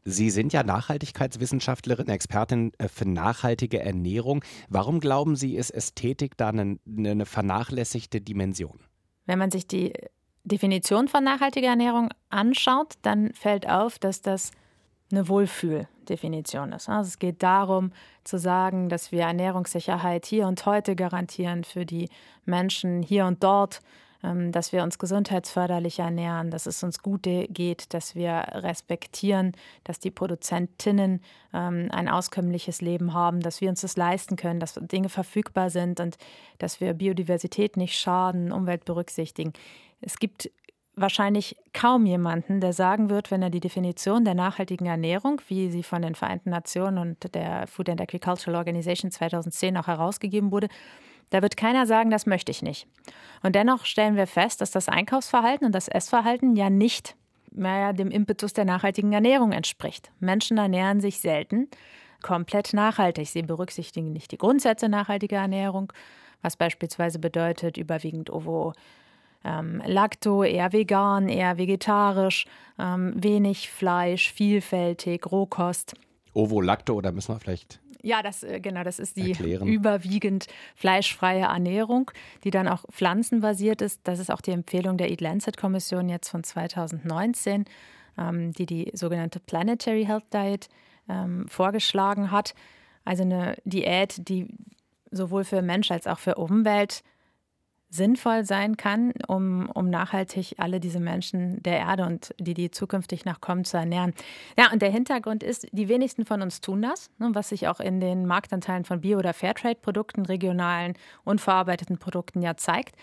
Sie 0.06 0.28
sind 0.28 0.52
ja 0.52 0.62
Nachhaltigkeitswissenschaftlerin, 0.62 2.08
Expertin 2.08 2.72
äh, 2.78 2.88
für 2.88 3.08
nachhaltige 3.08 3.80
Ernährung. 3.80 4.44
Warum 4.68 5.00
glauben 5.00 5.34
Sie, 5.34 5.56
ist 5.56 5.70
Ästhetik 5.70 6.36
da 6.36 6.50
eine, 6.50 6.78
eine 6.86 7.26
vernachlässigte 7.26 8.20
Dimension? 8.20 8.80
Wenn 9.26 9.38
man 9.38 9.50
sich 9.50 9.66
die 9.66 9.94
Definition 10.44 11.08
von 11.08 11.24
nachhaltiger 11.24 11.68
Ernährung 11.68 12.10
anschaut, 12.28 12.94
dann 13.00 13.32
fällt 13.32 13.68
auf, 13.68 13.98
dass 13.98 14.20
das 14.20 14.50
eine 15.16 15.28
Wohlfühldefinition 15.28 16.72
ist. 16.72 16.88
Also 16.88 17.08
es 17.08 17.18
geht 17.18 17.42
darum 17.42 17.92
zu 18.24 18.38
sagen, 18.38 18.88
dass 18.88 19.12
wir 19.12 19.22
Ernährungssicherheit 19.22 20.26
hier 20.26 20.46
und 20.46 20.64
heute 20.66 20.96
garantieren 20.96 21.64
für 21.64 21.86
die 21.86 22.08
Menschen 22.44 23.02
hier 23.02 23.26
und 23.26 23.42
dort, 23.42 23.80
ähm, 24.24 24.52
dass 24.52 24.72
wir 24.72 24.82
uns 24.82 24.98
gesundheitsförderlich 24.98 25.98
ernähren, 25.98 26.50
dass 26.50 26.66
es 26.66 26.82
uns 26.82 27.00
gut 27.00 27.24
geht, 27.24 27.92
dass 27.92 28.14
wir 28.14 28.44
respektieren, 28.52 29.52
dass 29.84 29.98
die 29.98 30.10
Produzentinnen 30.10 31.20
ähm, 31.52 31.88
ein 31.90 32.08
auskömmliches 32.08 32.80
Leben 32.80 33.12
haben, 33.12 33.40
dass 33.40 33.60
wir 33.60 33.68
uns 33.68 33.82
das 33.82 33.96
leisten 33.96 34.36
können, 34.36 34.60
dass 34.60 34.74
Dinge 34.74 35.10
verfügbar 35.10 35.70
sind 35.70 36.00
und 36.00 36.16
dass 36.58 36.80
wir 36.80 36.94
Biodiversität 36.94 37.76
nicht 37.76 37.98
schaden, 37.98 38.50
Umwelt 38.50 38.84
berücksichtigen. 38.84 39.52
Es 40.00 40.18
gibt 40.18 40.50
wahrscheinlich 40.96 41.56
kaum 41.72 42.06
jemanden, 42.06 42.60
der 42.60 42.72
sagen 42.72 43.10
wird, 43.10 43.30
wenn 43.30 43.42
er 43.42 43.50
die 43.50 43.60
Definition 43.60 44.24
der 44.24 44.34
nachhaltigen 44.34 44.86
Ernährung, 44.86 45.40
wie 45.48 45.70
sie 45.70 45.82
von 45.82 46.02
den 46.02 46.14
Vereinten 46.14 46.50
Nationen 46.50 46.98
und 46.98 47.34
der 47.34 47.66
Food 47.66 47.88
and 47.88 48.00
Agricultural 48.00 48.56
Organization 48.56 49.10
2010 49.10 49.76
auch 49.76 49.86
herausgegeben 49.86 50.52
wurde, 50.52 50.68
da 51.30 51.42
wird 51.42 51.56
keiner 51.56 51.86
sagen, 51.86 52.10
das 52.10 52.26
möchte 52.26 52.52
ich 52.52 52.62
nicht. 52.62 52.86
Und 53.42 53.54
dennoch 53.54 53.86
stellen 53.86 54.16
wir 54.16 54.26
fest, 54.26 54.60
dass 54.60 54.70
das 54.70 54.88
Einkaufsverhalten 54.88 55.66
und 55.66 55.74
das 55.74 55.88
Essverhalten 55.88 56.54
ja 56.54 56.70
nicht 56.70 57.16
mehr 57.50 57.92
dem 57.92 58.10
Impetus 58.10 58.52
der 58.52 58.64
nachhaltigen 58.64 59.12
Ernährung 59.12 59.52
entspricht. 59.52 60.10
Menschen 60.20 60.58
ernähren 60.58 61.00
sich 61.00 61.20
selten 61.20 61.68
komplett 62.22 62.72
nachhaltig. 62.72 63.28
Sie 63.28 63.42
berücksichtigen 63.42 64.12
nicht 64.12 64.32
die 64.32 64.38
Grundsätze 64.38 64.88
nachhaltiger 64.88 65.38
Ernährung, 65.38 65.92
was 66.42 66.56
beispielsweise 66.56 67.18
bedeutet 67.18 67.76
überwiegend 67.76 68.30
Ovo 68.30 68.72
ähm, 69.44 69.82
Lacto, 69.86 70.42
eher 70.42 70.72
vegan, 70.72 71.28
eher 71.28 71.58
vegetarisch, 71.58 72.46
ähm, 72.78 73.12
wenig 73.16 73.70
Fleisch, 73.70 74.32
vielfältig, 74.32 75.30
Rohkost. 75.30 75.94
Ovo 76.32 76.60
Lacto, 76.60 76.94
oder 76.94 77.12
müssen 77.12 77.34
wir 77.34 77.40
vielleicht 77.40 77.80
ja, 78.04 78.22
das, 78.22 78.42
äh, 78.42 78.60
genau, 78.60 78.84
das 78.84 78.98
ist 78.98 79.16
die 79.16 79.30
erklären. 79.30 79.66
überwiegend 79.66 80.46
fleischfreie 80.76 81.44
Ernährung, 81.44 82.10
die 82.44 82.50
dann 82.50 82.68
auch 82.68 82.84
pflanzenbasiert 82.92 83.80
ist. 83.80 84.00
Das 84.04 84.18
ist 84.18 84.30
auch 84.30 84.42
die 84.42 84.50
Empfehlung 84.50 84.98
der 84.98 85.10
Eat 85.10 85.22
Lancet 85.22 85.56
Kommission 85.56 86.10
jetzt 86.10 86.28
von 86.28 86.44
2019, 86.44 87.64
ähm, 88.18 88.52
die 88.52 88.66
die 88.66 88.90
sogenannte 88.92 89.40
Planetary 89.40 90.04
Health 90.04 90.34
Diet 90.34 90.68
ähm, 91.08 91.48
vorgeschlagen 91.48 92.30
hat. 92.30 92.54
Also 93.06 93.22
eine 93.22 93.56
Diät, 93.64 94.28
die 94.28 94.48
sowohl 95.10 95.44
für 95.44 95.62
Mensch 95.62 95.90
als 95.90 96.06
auch 96.06 96.18
für 96.18 96.34
Umwelt 96.34 97.02
sinnvoll 97.94 98.44
sein 98.44 98.76
kann, 98.76 99.12
um, 99.28 99.68
um 99.70 99.88
nachhaltig 99.88 100.56
alle 100.58 100.80
diese 100.80 101.00
Menschen 101.00 101.62
der 101.62 101.78
Erde 101.78 102.04
und 102.04 102.34
die, 102.38 102.54
die 102.54 102.70
zukünftig 102.70 103.24
noch 103.24 103.40
kommen, 103.40 103.64
zu 103.64 103.76
ernähren. 103.76 104.14
Ja, 104.58 104.72
und 104.72 104.82
der 104.82 104.90
Hintergrund 104.90 105.42
ist, 105.42 105.66
die 105.72 105.88
wenigsten 105.88 106.24
von 106.24 106.42
uns 106.42 106.60
tun 106.60 106.82
das, 106.82 107.10
ne, 107.18 107.30
was 107.32 107.50
sich 107.50 107.68
auch 107.68 107.80
in 107.80 108.00
den 108.00 108.26
Marktanteilen 108.26 108.84
von 108.84 109.00
Bio- 109.00 109.18
oder 109.18 109.32
Fairtrade-Produkten, 109.32 110.26
regionalen, 110.26 110.94
unverarbeiteten 111.24 111.98
Produkten 111.98 112.42
ja 112.42 112.56
zeigt. 112.56 112.96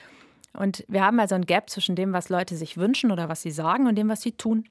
Und 0.54 0.84
wir 0.90 1.06
haben 1.06 1.20
also 1.20 1.36
ein 1.36 1.46
Gap 1.46 1.70
zwischen 1.70 1.96
dem, 1.96 2.12
was 2.12 2.30
Leute 2.30 2.56
sich 2.56 2.78
wünschen 2.78 3.12
oder 3.12 3.30
was 3.30 3.42
sie 3.42 3.52
sagen 3.52 3.88
und 3.88 3.96
dem, 3.96 4.10
was 4.10 4.22
sie 4.22 4.34
tun. 4.34 4.66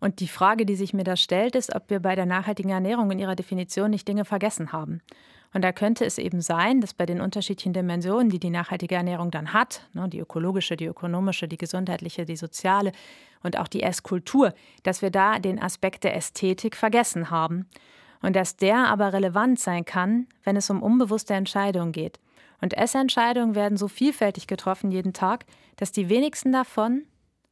Und 0.00 0.20
die 0.20 0.28
Frage, 0.28 0.66
die 0.66 0.76
sich 0.76 0.94
mir 0.94 1.04
da 1.04 1.16
stellt, 1.16 1.56
ist, 1.56 1.74
ob 1.74 1.90
wir 1.90 1.98
bei 1.98 2.14
der 2.14 2.26
nachhaltigen 2.26 2.70
Ernährung 2.70 3.10
in 3.10 3.18
ihrer 3.18 3.34
Definition 3.34 3.90
nicht 3.90 4.06
Dinge 4.06 4.24
vergessen 4.24 4.72
haben. 4.72 5.00
Und 5.54 5.62
da 5.62 5.72
könnte 5.72 6.04
es 6.04 6.18
eben 6.18 6.40
sein, 6.40 6.80
dass 6.80 6.94
bei 6.94 7.06
den 7.06 7.20
unterschiedlichen 7.20 7.72
Dimensionen, 7.72 8.28
die 8.28 8.40
die 8.40 8.50
nachhaltige 8.50 8.96
Ernährung 8.96 9.30
dann 9.30 9.52
hat, 9.52 9.86
ne, 9.92 10.08
die 10.08 10.18
ökologische, 10.18 10.76
die 10.76 10.86
ökonomische, 10.86 11.46
die 11.46 11.56
gesundheitliche, 11.56 12.24
die 12.24 12.36
soziale 12.36 12.90
und 13.44 13.56
auch 13.56 13.68
die 13.68 13.84
Esskultur, 13.84 14.52
dass 14.82 15.00
wir 15.00 15.10
da 15.10 15.38
den 15.38 15.62
Aspekt 15.62 16.02
der 16.02 16.16
Ästhetik 16.16 16.76
vergessen 16.76 17.30
haben. 17.30 17.66
Und 18.20 18.34
dass 18.34 18.56
der 18.56 18.88
aber 18.88 19.12
relevant 19.12 19.60
sein 19.60 19.84
kann, 19.84 20.26
wenn 20.42 20.56
es 20.56 20.70
um 20.70 20.82
unbewusste 20.82 21.34
Entscheidungen 21.34 21.92
geht. 21.92 22.18
Und 22.60 22.76
Essentscheidungen 22.76 23.54
werden 23.54 23.76
so 23.76 23.86
vielfältig 23.86 24.46
getroffen 24.46 24.90
jeden 24.90 25.12
Tag, 25.12 25.44
dass 25.76 25.92
die 25.92 26.08
wenigsten 26.08 26.50
davon 26.50 27.02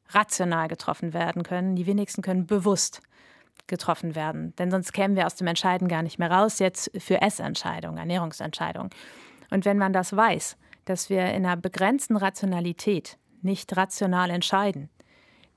rational 0.09 0.69
getroffen 0.69 1.13
werden 1.13 1.43
können. 1.43 1.77
Die 1.77 1.87
wenigsten 1.87 2.23
können 2.23 2.47
bewusst 2.47 3.03
getroffen 3.67 4.15
werden. 4.15 4.55
Denn 4.57 4.71
sonst 4.71 4.93
kämen 4.93 5.17
wir 5.17 5.27
aus 5.27 5.37
dem 5.37 5.47
Entscheiden 5.47 5.89
gar 5.89 6.03
nicht 6.03 6.19
mehr 6.19 6.31
raus, 6.31 6.59
jetzt 6.59 6.91
für 6.99 7.21
Essentscheidungen, 7.23 7.99
Ernährungsentscheidungen. 7.99 8.91
Und 9.51 9.65
wenn 9.65 9.79
man 9.79 9.93
das 9.93 10.17
weiß, 10.17 10.57
dass 10.85 11.11
wir 11.11 11.27
in 11.27 11.47
einer 11.47 11.57
begrenzten 11.57 12.17
Rationalität 12.17 13.19
nicht 13.43 13.77
rational 13.77 14.31
entscheiden, 14.31 14.89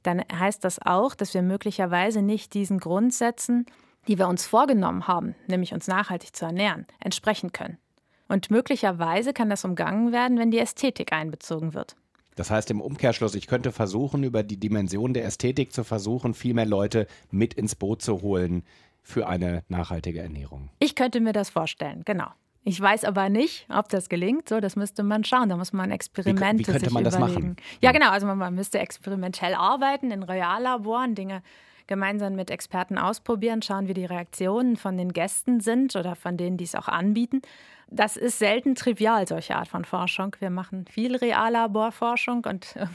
dann 0.04 0.22
heißt 0.32 0.64
das 0.64 0.80
auch, 0.86 1.16
dass 1.16 1.34
wir 1.34 1.42
möglicherweise 1.42 2.22
nicht 2.22 2.54
diesen 2.54 2.80
Grundsätzen, 2.80 3.66
die 4.08 4.18
wir 4.18 4.28
uns 4.28 4.46
vorgenommen 4.46 5.08
haben, 5.08 5.36
nämlich 5.48 5.74
uns 5.74 5.88
nachhaltig 5.88 6.36
zu 6.36 6.46
ernähren, 6.46 6.86
entsprechen 7.00 7.52
können. 7.52 7.80
Und 8.28 8.52
möglicherweise 8.52 9.34
kann 9.34 9.50
das 9.50 9.66
umgangen 9.66 10.12
werden, 10.12 10.38
wenn 10.38 10.52
die 10.52 10.60
Ästhetik 10.60 11.14
einbezogen 11.14 11.74
wird. 11.74 11.96
Das 12.36 12.52
heißt 12.52 12.70
im 12.72 12.82
Umkehrschluss, 12.82 13.36
ich 13.36 13.48
könnte 13.48 13.72
versuchen, 13.72 14.24
über 14.24 14.44
die 14.44 14.58
Dimension 14.58 15.14
der 15.14 15.26
Ästhetik 15.26 15.74
zu 15.74 15.84
versuchen, 15.84 16.34
viel 16.34 16.54
mehr 16.54 16.66
Leute 16.66 17.08
mit 17.32 17.54
ins 17.54 17.76
Boot 17.76 18.02
zu 18.02 18.22
holen 18.22 18.64
für 19.02 19.28
eine 19.28 19.64
nachhaltige 19.70 20.22
Ernährung. 20.22 20.70
Ich 20.80 20.96
könnte 20.96 21.22
mir 21.22 21.34
das 21.34 21.50
vorstellen, 21.50 22.02
genau. 22.06 22.28
Ich 22.68 22.82
weiß 22.82 23.06
aber 23.06 23.30
nicht, 23.30 23.68
ob 23.70 23.90
das 23.90 24.10
gelingt. 24.10 24.50
So, 24.50 24.60
das 24.60 24.76
müsste 24.76 25.04
man 25.04 25.24
schauen. 25.24 25.50
Da 25.50 25.56
muss 25.56 25.72
man 25.72 25.92
Experimente 25.92 26.56
wie, 26.56 26.60
wie 26.60 26.64
könnte 26.64 26.86
sich 26.86 26.94
man 26.94 27.04
das 27.04 27.16
überlegen. 27.16 27.42
machen? 27.42 27.56
Ja, 27.80 27.92
genau. 27.92 28.10
Also 28.10 28.26
man, 28.26 28.40
man 28.40 28.56
müsste 28.56 28.80
experimentell 28.80 29.54
arbeiten 29.54 30.10
in 30.10 30.24
Reallaboren, 30.24 31.14
Dinge 31.14 31.44
gemeinsam 31.86 32.36
mit 32.36 32.50
Experten 32.50 32.98
ausprobieren, 32.98 33.62
schauen, 33.62 33.88
wie 33.88 33.94
die 33.94 34.06
Reaktionen 34.06 34.76
von 34.76 34.98
den 34.98 35.14
Gästen 35.14 35.60
sind 35.60 35.96
oder 35.96 36.16
von 36.16 36.38
denen, 36.38 36.58
die 36.58 36.64
es 36.64 36.74
auch 36.74 36.88
anbieten. 36.88 37.44
Das 37.88 38.18
ist 38.18 38.40
selten 38.40 38.76
trivial, 38.76 39.28
solche 39.28 39.56
Art 39.56 39.68
von 39.68 39.86
Forschung. 39.86 40.36
Wir 40.40 40.50
machen 40.50 40.86
viel 40.88 41.16
Reallaborforschung 41.16 42.46
und 42.46 42.76
äh, 42.76 42.88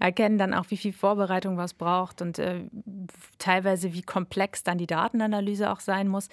erkennen 0.00 0.38
dann 0.38 0.54
auch, 0.54 0.66
wie 0.70 0.76
viel 0.76 0.92
Vorbereitung 0.92 1.56
was 1.56 1.74
braucht 1.74 2.22
und 2.22 2.38
äh, 2.38 2.62
teilweise, 3.38 3.92
wie 3.92 4.02
komplex 4.02 4.62
dann 4.64 4.78
die 4.78 4.86
Datenanalyse 4.86 5.70
auch 5.70 5.80
sein 5.80 6.08
muss. 6.08 6.28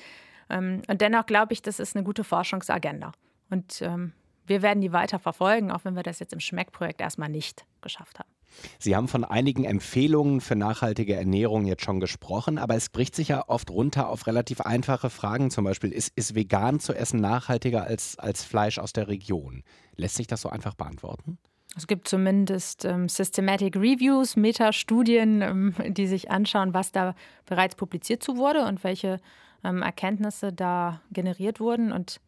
Ähm, 0.50 0.82
und 0.88 1.02
dennoch 1.02 1.26
glaube 1.26 1.54
ich, 1.54 1.62
das 1.62 1.80
ist 1.80 1.96
eine 1.96 2.06
gute 2.06 2.24
Forschungsagenda. 2.24 3.12
Und 3.50 3.82
ähm, 3.82 4.14
wir 4.48 4.62
werden 4.62 4.82
die 4.82 4.94
weiter 4.94 5.20
verfolgen, 5.20 5.72
auch 5.72 5.86
wenn 5.86 5.96
wir 5.96 6.04
das 6.04 6.20
jetzt 6.20 6.34
im 6.34 6.40
Schmeckprojekt 6.40 7.02
erstmal 7.02 7.30
nicht 7.30 7.66
geschafft 7.82 8.20
haben. 8.20 8.35
Sie 8.80 8.96
haben 8.96 9.08
von 9.08 9.24
einigen 9.24 9.64
Empfehlungen 9.64 10.42
für 10.42 10.56
nachhaltige 10.56 11.16
Ernährung 11.16 11.66
jetzt 11.66 11.84
schon 11.84 12.00
gesprochen, 12.00 12.58
aber 12.58 12.76
es 12.76 12.90
bricht 12.90 13.16
sich 13.16 13.30
ja 13.30 13.44
oft 13.48 13.70
runter 13.70 14.10
auf 14.10 14.28
relativ 14.28 14.62
einfache 14.62 15.10
Fragen. 15.10 15.52
Zum 15.52 15.66
Beispiel, 15.66 15.92
ist, 15.92 16.12
ist 16.16 16.36
vegan 16.36 16.80
zu 16.80 16.94
essen 16.94 17.20
nachhaltiger 17.20 17.84
als, 17.84 18.18
als 18.18 18.44
Fleisch 18.44 18.80
aus 18.80 18.94
der 18.94 19.08
Region? 19.08 19.64
Lässt 19.96 20.16
sich 20.16 20.28
das 20.28 20.42
so 20.42 20.50
einfach 20.50 20.76
beantworten? 20.76 21.38
Es 21.78 21.88
gibt 21.88 22.08
zumindest 22.08 22.86
ähm, 22.86 23.10
Systematic 23.10 23.76
Reviews, 23.76 24.38
Metastudien, 24.38 25.42
ähm, 25.42 25.76
die 25.88 26.08
sich 26.08 26.32
anschauen, 26.32 26.74
was 26.74 26.92
da 26.92 27.16
bereits 27.46 27.76
publiziert 27.76 28.24
zu 28.24 28.38
wurde 28.38 28.66
und 28.66 28.84
welche 28.84 29.20
ähm, 29.64 29.82
Erkenntnisse 29.82 30.54
da 30.54 31.02
generiert 31.12 31.60
wurden. 31.60 31.92
Und 31.92 32.22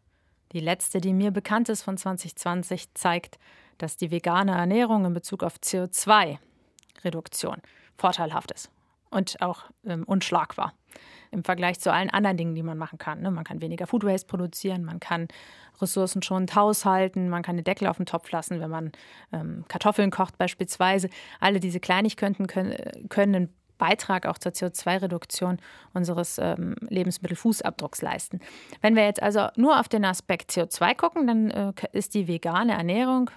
die 0.51 0.59
letzte, 0.59 0.99
die 0.99 1.13
mir 1.13 1.31
bekannt 1.31 1.69
ist 1.69 1.83
von 1.83 1.97
2020, 1.97 2.93
zeigt, 2.93 3.39
dass 3.77 3.97
die 3.97 4.11
vegane 4.11 4.51
Ernährung 4.51 5.05
in 5.05 5.13
Bezug 5.13 5.43
auf 5.43 5.57
CO2-Reduktion 5.57 7.57
vorteilhaft 7.97 8.51
ist 8.51 8.69
und 9.09 9.41
auch 9.41 9.63
ähm, 9.85 10.03
unschlagbar 10.03 10.73
im 11.31 11.43
Vergleich 11.43 11.79
zu 11.79 11.91
allen 11.91 12.09
anderen 12.09 12.37
Dingen, 12.37 12.55
die 12.55 12.63
man 12.63 12.77
machen 12.77 12.97
kann. 12.97 13.21
Ne? 13.21 13.31
Man 13.31 13.43
kann 13.43 13.61
weniger 13.61 13.87
Food 13.87 14.03
Waste 14.03 14.27
produzieren, 14.27 14.83
man 14.83 14.99
kann 14.99 15.27
ressourcenschonend 15.81 16.55
haushalten, 16.55 17.29
man 17.29 17.43
kann 17.43 17.57
den 17.57 17.65
Deckel 17.65 17.87
auf 17.87 17.97
den 17.97 18.05
Topf 18.05 18.31
lassen, 18.31 18.59
wenn 18.59 18.69
man 18.69 18.91
ähm, 19.31 19.65
Kartoffeln 19.67 20.09
kocht 20.09 20.37
beispielsweise. 20.37 21.09
Alle 21.39 21.59
diese 21.59 21.79
Kleinigkeiten 21.79 22.47
können, 22.47 22.75
können 23.09 23.35
einen 23.35 23.53
Beitrag 23.77 24.25
auch 24.25 24.37
zur 24.37 24.53
CO2-Reduktion 24.53 25.59
unseres 25.93 26.39
ähm, 26.39 26.75
Lebensmittelfußabdrucks 26.89 28.01
leisten. 28.01 28.39
Wenn 28.81 28.95
wir 28.95 29.05
jetzt 29.05 29.21
also 29.21 29.49
nur 29.55 29.79
auf 29.79 29.87
den 29.87 30.05
Aspekt 30.05 30.51
CO2 30.51 30.95
gucken, 30.95 31.27
dann 31.27 31.51
äh, 31.51 31.73
ist 31.91 32.15
die 32.15 32.27
vegane 32.27 32.73
Ernährung 32.73 33.29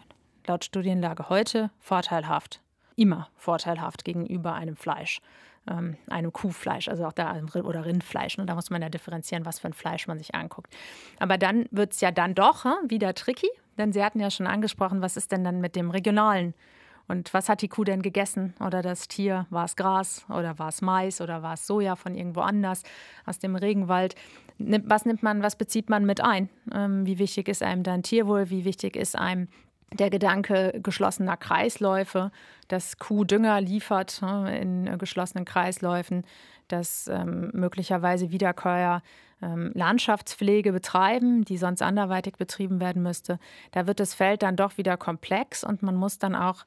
laut 0.47 0.64
Studienlage 0.64 1.28
heute 1.28 1.70
vorteilhaft. 1.78 2.61
Immer 2.97 3.28
vorteilhaft 3.37 4.04
gegenüber 4.04 4.54
einem 4.54 4.76
Fleisch, 4.76 5.20
ähm, 5.68 5.97
einem 6.09 6.32
Kuhfleisch, 6.32 6.88
also 6.88 7.06
auch 7.06 7.12
da 7.12 7.40
oder 7.54 7.85
Rindfleisch. 7.85 8.37
Und 8.38 8.44
ne? 8.44 8.47
da 8.47 8.54
muss 8.54 8.70
man 8.70 8.82
ja 8.82 8.88
differenzieren, 8.88 9.47
was 9.47 9.59
für 9.59 9.68
ein 9.68 9.73
Fleisch 9.73 10.06
man 10.06 10.18
sich 10.18 10.35
anguckt. 10.35 10.73
Aber 11.18 11.38
dann 11.38 11.66
wird 11.70 11.92
es 11.92 12.00
ja 12.00 12.11
dann 12.11 12.35
doch 12.35 12.64
hm, 12.64 12.90
wieder 12.90 13.14
tricky, 13.14 13.49
denn 13.78 13.92
Sie 13.92 14.04
hatten 14.04 14.20
ja 14.20 14.30
schon 14.30 14.47
angesprochen, 14.47 15.02
was 15.02 15.16
ist 15.16 15.32
denn 15.32 15.44
dann 15.44 15.61
mit 15.61 15.76
dem 15.76 15.90
regionalen 15.90 16.54
Und 17.09 17.35
was 17.35 17.49
hat 17.49 17.62
die 17.62 17.68
Kuh 17.68 17.82
denn 17.82 18.02
gegessen? 18.02 18.54
Oder 18.64 18.82
das 18.82 19.09
Tier? 19.09 19.47
War 19.50 19.64
es 19.64 19.75
Gras 19.75 20.25
oder 20.28 20.61
war 20.61 20.68
es 20.68 20.80
Mais 20.80 21.20
oder 21.20 21.42
war 21.42 21.54
es 21.54 21.66
Soja 21.66 21.97
von 21.97 22.14
irgendwo 22.14 22.40
anders 22.40 22.85
aus 23.26 23.40
dem 23.40 23.56
Regenwald? 23.56 24.14
Was 24.59 25.06
nimmt 25.06 25.23
man, 25.23 25.42
was 25.42 25.56
bezieht 25.56 25.90
man 25.90 26.04
mit 26.04 26.20
ein? 26.20 26.50
Ähm, 26.73 27.06
wie 27.06 27.18
wichtig 27.18 27.49
ist 27.49 27.64
einem 27.64 27.82
dein 27.82 28.04
Tierwohl? 28.04 28.50
Wie 28.50 28.64
wichtig 28.64 28.94
ist 28.94 29.16
einem 29.16 29.49
der 29.92 30.11
Gedanke 30.11 30.78
geschlossener 30.82 31.37
Kreisläufe, 31.37 32.30
dass 32.68 32.99
Kuh 32.99 33.25
Dünger 33.25 33.61
liefert 33.61 34.23
ne, 34.23 34.59
in 34.59 34.99
geschlossenen 34.99 35.44
Kreisläufen, 35.44 36.25
dass 36.68 37.09
ähm, 37.09 37.50
möglicherweise 37.52 38.30
Wiederkäuer 38.30 39.02
ähm, 39.42 39.73
Landschaftspflege 39.75 40.73
betreiben, 40.73 41.44
die 41.44 41.56
sonst 41.56 41.82
anderweitig 41.82 42.37
betrieben 42.37 42.80
werden 42.80 43.02
müsste. 43.02 43.38
Da 43.73 43.87
wird 43.87 44.00
das 44.00 44.14
Feld 44.14 44.42
dann 44.42 44.56
doch 44.56 44.78
wieder 44.78 44.97
komplex 44.97 45.64
und 45.64 45.82
man 45.82 45.97
muss 45.97 46.18
dann 46.18 46.35
auch 46.35 46.64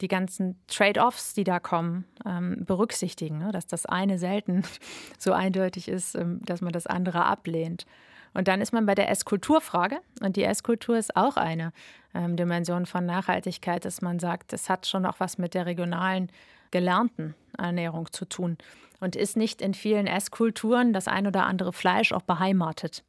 die 0.00 0.08
ganzen 0.08 0.58
Trade-offs, 0.66 1.34
die 1.34 1.44
da 1.44 1.60
kommen, 1.60 2.04
ähm, 2.26 2.64
berücksichtigen, 2.64 3.38
ne? 3.38 3.52
dass 3.52 3.66
das 3.66 3.86
eine 3.86 4.18
selten 4.18 4.62
so 5.18 5.32
eindeutig 5.32 5.88
ist, 5.88 6.14
ähm, 6.14 6.40
dass 6.44 6.60
man 6.60 6.72
das 6.72 6.86
andere 6.86 7.24
ablehnt. 7.24 7.86
Und 8.34 8.48
dann 8.48 8.60
ist 8.60 8.72
man 8.72 8.86
bei 8.86 8.94
der 8.94 9.10
Esskulturfrage. 9.10 10.00
Und 10.20 10.36
die 10.36 10.44
Esskultur 10.44 10.96
ist 10.96 11.16
auch 11.16 11.36
eine 11.36 11.72
ähm, 12.14 12.36
Dimension 12.36 12.86
von 12.86 13.04
Nachhaltigkeit, 13.04 13.84
dass 13.84 14.02
man 14.02 14.18
sagt, 14.18 14.52
es 14.52 14.68
hat 14.68 14.86
schon 14.86 15.06
auch 15.06 15.20
was 15.20 15.38
mit 15.38 15.54
der 15.54 15.66
regionalen 15.66 16.30
gelernten 16.70 17.34
Ernährung 17.58 18.10
zu 18.12 18.24
tun 18.24 18.56
und 19.00 19.14
ist 19.14 19.36
nicht 19.36 19.60
in 19.60 19.74
vielen 19.74 20.06
Esskulturen 20.06 20.92
das 20.92 21.08
ein 21.08 21.26
oder 21.26 21.44
andere 21.44 21.72
Fleisch 21.72 22.12
auch 22.12 22.22
beheimatet. 22.22 23.04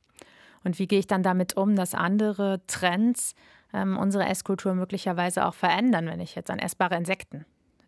Und 0.63 0.79
wie 0.79 0.87
gehe 0.87 0.99
ich 0.99 1.07
dann 1.07 1.23
damit 1.23 1.55
um, 1.55 1.75
dass 1.75 1.93
andere 1.93 2.61
Trends 2.67 3.35
ähm, 3.73 3.97
unsere 3.97 4.25
Esskultur 4.25 4.73
möglicherweise 4.73 5.45
auch 5.45 5.53
verändern, 5.53 6.07
wenn 6.07 6.19
ich 6.19 6.35
jetzt 6.35 6.49
an 6.49 6.59
essbare 6.59 6.95
Insekten 6.95 7.45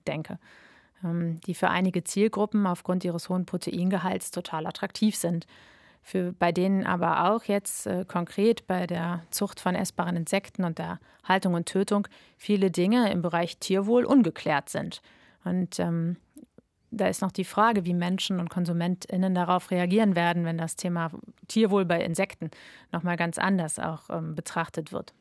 denke, 0.08 0.40
ähm, 1.04 1.42
die 1.42 1.56
für 1.56 1.70
einige 1.70 2.04
Zielgruppen 2.04 2.66
aufgrund 2.68 3.04
ihres 3.04 3.28
hohen 3.28 3.46
Proteingehalts 3.46 4.32
total 4.32 4.68
attraktiv 4.68 5.16
sind 5.16 5.46
für, 6.06 6.34
bei 6.34 6.52
denen 6.52 6.86
aber 6.86 7.32
auch 7.32 7.46
jetzt 7.46 7.88
äh, 7.88 8.06
konkret 8.08 8.68
bei 8.68 8.86
der 8.86 9.24
Zucht 9.32 9.60
von 9.60 9.74
essbaren 9.74 10.16
Insekten 10.16 10.64
und 10.64 10.78
der 10.78 11.00
Haltung 11.24 11.56
und 11.56 11.66
Tötung 11.66 12.08
viele 12.38 12.70
Dinge 12.70 13.12
im 13.12 13.24
Bereich 13.24 13.58
Tierwohl 13.58 14.06
ungeklärt 14.06 14.70
sind. 14.70 15.02
Und 15.44 15.80
ähm, 15.80 16.18
da 16.92 17.08
ist 17.08 17.24
noch 17.24 17.32
die 17.32 17.44
Frage, 17.44 17.86
wie 17.86 17.96
Menschen 17.96 18.40
und 18.40 18.52
KonsumentInnen 18.52 19.34
darauf 19.34 19.72
reagieren 19.72 20.16
werden, 20.16 20.46
wenn 20.46 20.60
das 20.60 20.76
Thema 20.76 21.10
Tierwohl 21.48 21.86
bei 21.86 22.04
Insekten 22.04 22.52
nochmal 22.92 23.18
ganz 23.18 23.40
anders 23.40 23.80
auch 23.80 24.08
ähm, 24.12 24.36
betrachtet 24.36 24.92
wird. 24.92 25.12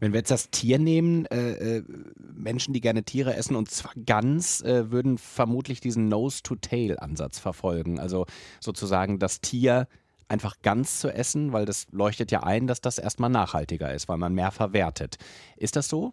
Wenn 0.00 0.14
wir 0.14 0.20
jetzt 0.20 0.30
das 0.30 0.48
Tier 0.48 0.78
nehmen, 0.78 1.26
äh, 1.26 1.76
äh, 1.76 1.84
Menschen, 2.16 2.72
die 2.72 2.80
gerne 2.80 3.02
Tiere 3.02 3.36
essen 3.36 3.54
und 3.54 3.70
zwar 3.70 3.92
ganz, 4.06 4.62
äh, 4.62 4.90
würden 4.90 5.18
vermutlich 5.18 5.80
diesen 5.80 6.08
Nose-to-Tail-Ansatz 6.08 7.38
verfolgen. 7.38 8.00
Also 8.00 8.24
sozusagen 8.60 9.18
das 9.18 9.42
Tier 9.42 9.88
einfach 10.28 10.56
ganz 10.62 11.00
zu 11.00 11.08
essen, 11.08 11.52
weil 11.52 11.66
das 11.66 11.86
leuchtet 11.90 12.30
ja 12.30 12.42
ein, 12.42 12.66
dass 12.66 12.80
das 12.80 12.98
erstmal 12.98 13.30
nachhaltiger 13.30 13.92
ist, 13.94 14.08
weil 14.08 14.18
man 14.18 14.34
mehr 14.34 14.50
verwertet. 14.50 15.16
Ist 15.56 15.76
das 15.76 15.88
so? 15.88 16.12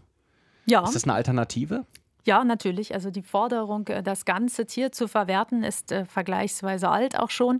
Ja. 0.65 0.83
Ist 0.83 0.95
das 0.95 1.03
eine 1.03 1.13
Alternative? 1.13 1.85
Ja, 2.25 2.43
natürlich. 2.43 2.93
Also 2.93 3.11
die 3.11 3.21
Forderung, 3.21 3.87
äh, 3.87 4.01
das 4.01 4.25
ganze 4.25 4.65
Tier 4.65 4.91
zu 4.91 5.07
verwerten, 5.07 5.63
ist 5.63 5.91
äh, 5.91 6.05
vergleichsweise 6.05 6.89
alt 6.89 7.19
auch 7.19 7.29
schon. 7.29 7.59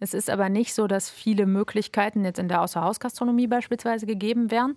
Es 0.00 0.14
ist 0.14 0.30
aber 0.30 0.48
nicht 0.48 0.74
so, 0.74 0.86
dass 0.86 1.10
viele 1.10 1.46
Möglichkeiten 1.46 2.24
jetzt 2.24 2.38
in 2.38 2.48
der 2.48 2.62
Außerhausgastronomie 2.62 3.48
beispielsweise 3.48 4.06
gegeben 4.06 4.50
wären. 4.50 4.74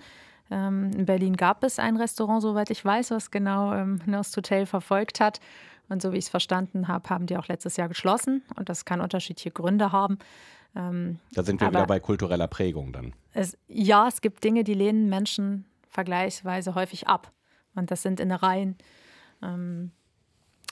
Ähm, 0.49 0.91
in 0.95 1.05
Berlin 1.05 1.37
gab 1.37 1.63
es 1.63 1.79
ein 1.79 1.95
Restaurant, 1.95 2.41
soweit 2.41 2.69
ich 2.71 2.83
weiß, 2.83 3.11
was 3.11 3.31
genau 3.31 3.73
ähm, 3.73 4.01
Nurse 4.05 4.35
Hotel 4.35 4.65
verfolgt 4.65 5.19
hat. 5.19 5.39
Und 5.87 6.01
so 6.01 6.11
wie 6.11 6.17
ich 6.17 6.25
es 6.25 6.29
verstanden 6.29 6.87
habe, 6.87 7.09
haben 7.09 7.25
die 7.25 7.37
auch 7.37 7.47
letztes 7.47 7.77
Jahr 7.77 7.89
geschlossen. 7.89 8.43
Und 8.55 8.69
das 8.69 8.85
kann 8.85 9.01
unterschiedliche 9.01 9.51
Gründe 9.51 9.91
haben. 9.91 10.17
Ähm, 10.75 11.19
da 11.33 11.43
sind 11.43 11.59
wir 11.61 11.69
wieder 11.69 11.85
bei 11.85 11.99
kultureller 11.99 12.47
Prägung 12.47 12.93
dann. 12.93 13.13
Es, 13.33 13.57
ja, 13.67 14.07
es 14.07 14.21
gibt 14.21 14.43
Dinge, 14.43 14.63
die 14.63 14.73
lehnen 14.73 15.09
Menschen 15.09 15.65
vergleichsweise 15.89 16.75
häufig 16.75 17.07
ab. 17.07 17.31
Und 17.75 17.91
das 17.91 18.01
sind 18.01 18.19
Innereien. 18.19 18.77
Ähm, 19.41 19.91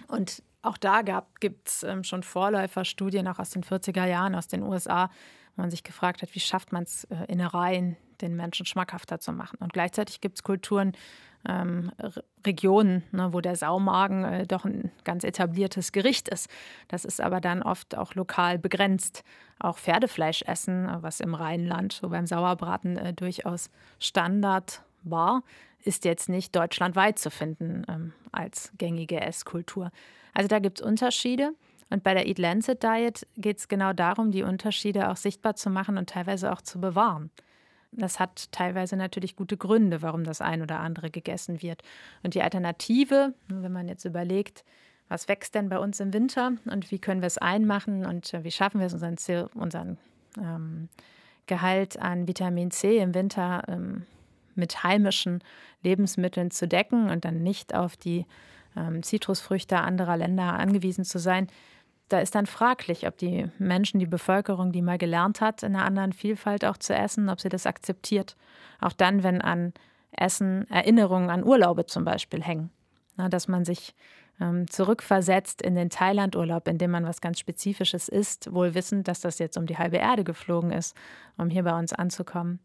und 0.08 0.44
auch 0.62 0.78
da 0.78 1.02
gibt 1.40 1.68
es 1.68 1.84
ähm, 1.84 2.04
schon 2.04 2.24
Vorläuferstudien, 2.24 3.28
auch 3.28 3.40
aus 3.40 3.52
den 3.52 3.64
40er 3.64 4.06
Jahren 4.06 4.36
aus 4.36 4.48
den 4.48 4.64
USA, 4.64 5.10
wo 5.56 5.62
man 5.62 5.72
sich 5.72 5.84
gefragt 5.84 6.22
hat, 6.22 6.34
wie 6.36 6.40
schafft 6.40 6.72
man 6.72 6.84
es, 6.84 7.06
äh, 7.06 7.26
Innereien 7.28 7.98
den 8.22 8.36
Menschen 8.36 8.66
schmackhafter 8.66 9.20
zu 9.20 9.32
machen. 9.32 9.58
Und 9.60 9.74
gleichzeitig 9.74 10.22
gibt 10.22 10.38
es 10.38 10.44
Kulturen, 10.44 10.94
ähm, 11.48 11.92
Regionen, 12.46 13.04
ne, 13.12 13.32
wo 13.32 13.42
der 13.42 13.56
Saumagen 13.56 14.24
äh, 14.24 14.48
doch 14.48 14.66
ein 14.66 14.92
ganz 15.04 15.24
etabliertes 15.24 15.92
Gericht 15.92 16.28
ist. 16.28 16.50
Das 16.88 17.06
ist 17.06 17.22
aber 17.22 17.40
dann 17.40 17.64
oft 17.64 17.96
auch 17.96 18.16
lokal 18.16 18.60
begrenzt. 18.60 19.24
Auch 19.60 19.78
Pferdefleisch 19.78 20.44
essen, 20.44 20.90
was 21.02 21.20
im 21.20 21.36
Rheinland 21.36 21.94
so 21.94 22.10
beim 22.10 22.28
Sauerbraten 22.28 22.98
äh, 22.98 23.14
durchaus 23.14 23.70
Standard 24.00 24.84
war, 25.04 25.44
ist 25.84 26.04
jetzt 26.06 26.28
nicht 26.28 26.56
deutschlandweit 26.56 27.20
zu 27.20 27.32
finden 27.32 27.86
ähm, 27.88 28.14
als 28.32 28.72
gängige 28.78 29.22
Esskultur. 29.22 29.92
Also 30.34 30.48
da 30.48 30.60
gibt 30.60 30.80
es 30.80 30.86
Unterschiede. 30.86 31.54
Und 31.90 32.04
bei 32.04 32.14
der 32.14 32.28
Eat 32.28 32.38
Lancet 32.38 32.84
Diet 32.84 33.26
geht 33.38 33.58
es 33.58 33.68
genau 33.68 33.94
darum, 33.94 34.32
die 34.32 34.44
Unterschiede 34.44 35.10
auch 35.10 35.18
sichtbar 35.18 35.56
zu 35.56 35.70
machen 35.70 35.98
und 35.98 36.10
teilweise 36.10 36.52
auch 36.52 36.62
zu 36.62 36.80
bewahren. 36.80 37.32
Das 37.91 38.19
hat 38.19 38.52
teilweise 38.52 38.95
natürlich 38.95 39.36
gute 39.36 39.58
Gründe, 39.58 40.02
warum 40.02 40.23
das 40.23 40.41
ein 40.41 40.62
oder 40.62 40.80
andere 40.80 41.10
gegessen 41.10 41.62
wird. 41.62 41.82
Und 42.23 42.36
die 42.36 42.43
Alternative, 42.43 43.34
wenn 43.47 43.71
man 43.71 43.88
jetzt 43.88 44.06
überlegt, 44.06 44.63
was 45.08 45.28
wächst 45.28 45.56
denn 45.56 45.69
bei 45.69 45.80
uns 45.80 45.99
im 45.99 46.13
Winter 46.13 46.54
und 46.65 46.91
wie 46.91 46.99
können 46.99 47.21
wir 47.21 47.28
es 47.28 47.39
einmachen 47.39 48.06
und 48.06 48.34
äh, 48.34 48.43
wie 48.43 48.52
schaffen 48.52 48.80
wir 48.80 48.88
es, 48.88 48.93
unseren, 48.93 49.17
unseren 49.56 49.97
ähm, 50.38 50.88
Gehalt 51.47 51.99
an 51.99 52.28
Vitamin 52.28 52.69
C 52.69 52.99
im 52.99 53.15
Winter 53.15 53.63
ähm, 53.67 54.06
mit 54.54 54.84
heimischen 54.84 55.43
Lebensmitteln 55.82 56.52
zu 56.52 56.67
decken 56.67 57.10
und 57.10 57.25
dann 57.25 57.41
nicht 57.41 57.73
auf 57.73 57.97
die 57.97 58.28
ähm, 58.78 59.02
Zitrusfrüchte 59.02 59.80
anderer 59.80 60.17
Länder 60.17 60.54
angewiesen 60.54 61.06
zu 61.06 61.17
sein, 61.17 61.47
da 62.10 62.19
ist 62.19 62.36
dann 62.36 62.45
fraglich, 62.45 63.08
ob 63.08 63.17
die 63.17 63.50
Menschen, 63.58 64.00
die 64.00 64.06
Bevölkerung, 64.06 64.72
die 64.72 64.82
mal 64.82 64.98
gelernt 64.98 65.41
hat, 65.41 65.63
in 65.63 65.76
einer 65.76 65.86
anderen 65.86 66.13
Vielfalt 66.13 66.65
auch 66.65 66.78
zu 66.78 66.93
essen, 66.93 67.30
ob 67.30 67.39
sie 67.39 67.50
das 67.50 67.65
akzeptiert. 67.65 68.36
Auch 68.82 68.93
dann, 68.93 69.24
wenn 69.24 69.41
an 69.41 69.74
Essen 70.12 70.69
Erinnerungen 70.69 71.30
an 71.30 71.43
Urlaube 71.43 71.86
zum 71.86 72.04
Beispiel 72.04 72.41
hängen. 72.41 72.72
Na, 73.15 73.30
dass 73.30 73.48
man 73.48 73.63
sich 73.63 73.93
ähm, 74.39 74.67
zurückversetzt 74.69 75.62
in 75.62 75.76
den 75.76 75.89
Thailandurlaub, 75.89 76.67
in 76.67 76.78
dem 76.78 76.91
man 76.91 77.06
was 77.06 77.22
ganz 77.22 77.39
Spezifisches 77.39 78.10
isst, 78.10 78.52
wohl 78.54 78.74
wissend, 78.74 79.08
dass 79.08 79.22
das 79.22 79.39
jetzt 79.39 79.58
um 79.58 79.65
die 79.65 79.78
halbe 79.78 79.98
Erde 79.98 80.24
geflogen 80.24 80.72
ist, 80.72 80.95
um 81.38 81.50
hier 81.50 81.63
bei 81.63 81.78
uns 81.78 81.93
anzukommen. 81.93 82.60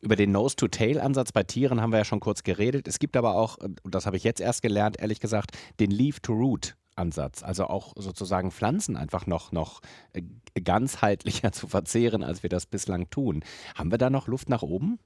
Über 0.00 0.16
den 0.16 0.32
Nose-to-Tail-Ansatz 0.32 1.30
bei 1.30 1.44
Tieren 1.44 1.80
haben 1.80 1.92
wir 1.92 1.98
ja 1.98 2.04
schon 2.04 2.18
kurz 2.18 2.42
geredet. 2.42 2.88
Es 2.88 2.98
gibt 2.98 3.16
aber 3.16 3.36
auch, 3.36 3.58
und 3.58 3.94
das 3.94 4.06
habe 4.06 4.16
ich 4.16 4.24
jetzt 4.24 4.40
erst 4.40 4.62
gelernt, 4.62 4.98
ehrlich 4.98 5.20
gesagt, 5.20 5.52
den 5.78 5.90
Leaf-to-Root. 5.90 6.74
Ansatz, 6.96 7.42
also 7.42 7.66
auch 7.66 7.94
sozusagen 7.96 8.50
Pflanzen 8.50 8.96
einfach 8.96 9.26
noch, 9.26 9.52
noch 9.52 9.80
äh, 10.12 10.22
ganzheitlicher 10.60 11.52
zu 11.52 11.68
verzehren, 11.68 12.22
als 12.22 12.42
wir 12.42 12.50
das 12.50 12.66
bislang 12.66 13.10
tun. 13.10 13.44
Haben 13.74 13.90
wir 13.90 13.98
da 13.98 14.10
noch 14.10 14.26
Luft 14.26 14.48
nach 14.48 14.62
oben? 14.62 14.98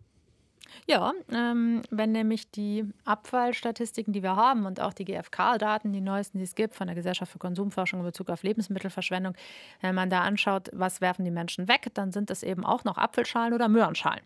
Ja, 0.86 1.12
ähm, 1.32 1.82
wenn 1.90 2.12
nämlich 2.12 2.50
die 2.50 2.84
Abfallstatistiken, 3.04 4.12
die 4.12 4.22
wir 4.22 4.36
haben 4.36 4.66
und 4.66 4.80
auch 4.80 4.92
die 4.92 5.04
GfK-Daten, 5.04 5.92
die 5.92 6.00
neuesten, 6.00 6.38
die 6.38 6.44
es 6.44 6.54
gibt 6.54 6.74
von 6.74 6.86
der 6.86 6.94
Gesellschaft 6.94 7.32
für 7.32 7.38
Konsumforschung 7.38 8.00
in 8.00 8.06
Bezug 8.06 8.28
auf 8.28 8.42
Lebensmittelverschwendung, 8.42 9.34
wenn 9.80 9.94
man 9.94 10.10
da 10.10 10.20
anschaut, 10.20 10.68
was 10.72 11.00
werfen 11.00 11.24
die 11.24 11.30
Menschen 11.30 11.68
weg, 11.68 11.88
dann 11.94 12.12
sind 12.12 12.30
es 12.30 12.42
eben 12.42 12.64
auch 12.64 12.84
noch 12.84 12.98
Apfelschalen 12.98 13.54
oder 13.54 13.68
Möhrenschalen. 13.68 14.20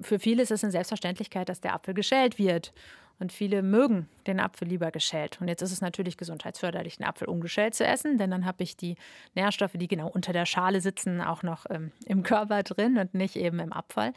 Für 0.00 0.18
viele 0.18 0.42
ist 0.42 0.50
es 0.50 0.64
eine 0.64 0.72
Selbstverständlichkeit, 0.72 1.48
dass 1.48 1.60
der 1.60 1.74
Apfel 1.74 1.94
geschält 1.94 2.38
wird. 2.38 2.72
Und 3.20 3.32
viele 3.32 3.62
mögen 3.62 4.08
den 4.26 4.40
Apfel 4.40 4.68
lieber 4.68 4.90
geschält. 4.90 5.40
Und 5.40 5.48
jetzt 5.48 5.62
ist 5.62 5.72
es 5.72 5.80
natürlich 5.80 6.16
gesundheitsförderlich, 6.16 6.96
den 6.96 7.06
Apfel 7.06 7.28
ungeschält 7.28 7.74
zu 7.74 7.86
essen, 7.86 8.18
denn 8.18 8.30
dann 8.30 8.44
habe 8.44 8.62
ich 8.62 8.76
die 8.76 8.96
Nährstoffe, 9.34 9.74
die 9.74 9.88
genau 9.88 10.08
unter 10.08 10.32
der 10.32 10.46
Schale 10.46 10.80
sitzen, 10.80 11.20
auch 11.20 11.42
noch 11.42 11.66
ähm, 11.70 11.92
im 12.06 12.22
Körper 12.22 12.62
drin 12.62 12.98
und 12.98 13.14
nicht 13.14 13.36
eben 13.36 13.60
im 13.60 13.72
Abfall. 13.72 14.12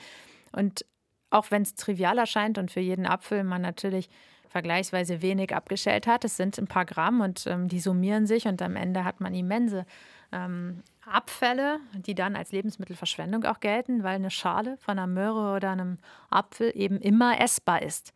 Und 0.51 0.86
auch 1.29 1.51
wenn 1.51 1.62
es 1.62 1.75
trivial 1.75 2.17
erscheint 2.17 2.57
und 2.57 2.71
für 2.71 2.79
jeden 2.79 3.05
Apfel 3.05 3.43
man 3.43 3.62
natürlich 3.62 4.10
vergleichsweise 4.49 5.21
wenig 5.21 5.53
abgeschält 5.53 6.07
hat, 6.07 6.23
es 6.23 6.38
sind 6.38 6.57
ein 6.57 6.67
paar 6.67 6.86
Gramm 6.86 7.21
und 7.21 7.45
ähm, 7.47 7.67
die 7.67 7.81
summieren 7.81 8.25
sich 8.25 8.47
und 8.47 8.62
am 8.62 8.75
Ende 8.75 9.03
hat 9.03 9.19
man 9.19 9.36
immense 9.36 9.86
ähm, 10.31 10.83
Abfälle, 11.05 11.79
die 11.93 12.15
dann 12.15 12.36
als 12.36 12.51
Lebensmittelverschwendung 12.51 13.43
auch 13.43 13.60
gelten, 13.60 14.03
weil 14.03 14.15
eine 14.15 14.31
Schale 14.31 14.77
von 14.77 14.97
einer 14.97 15.07
Möhre 15.07 15.55
oder 15.55 15.71
einem 15.71 15.99
Apfel 16.29 16.71
eben 16.75 16.99
immer 16.99 17.39
essbar 17.39 17.81
ist 17.81 18.13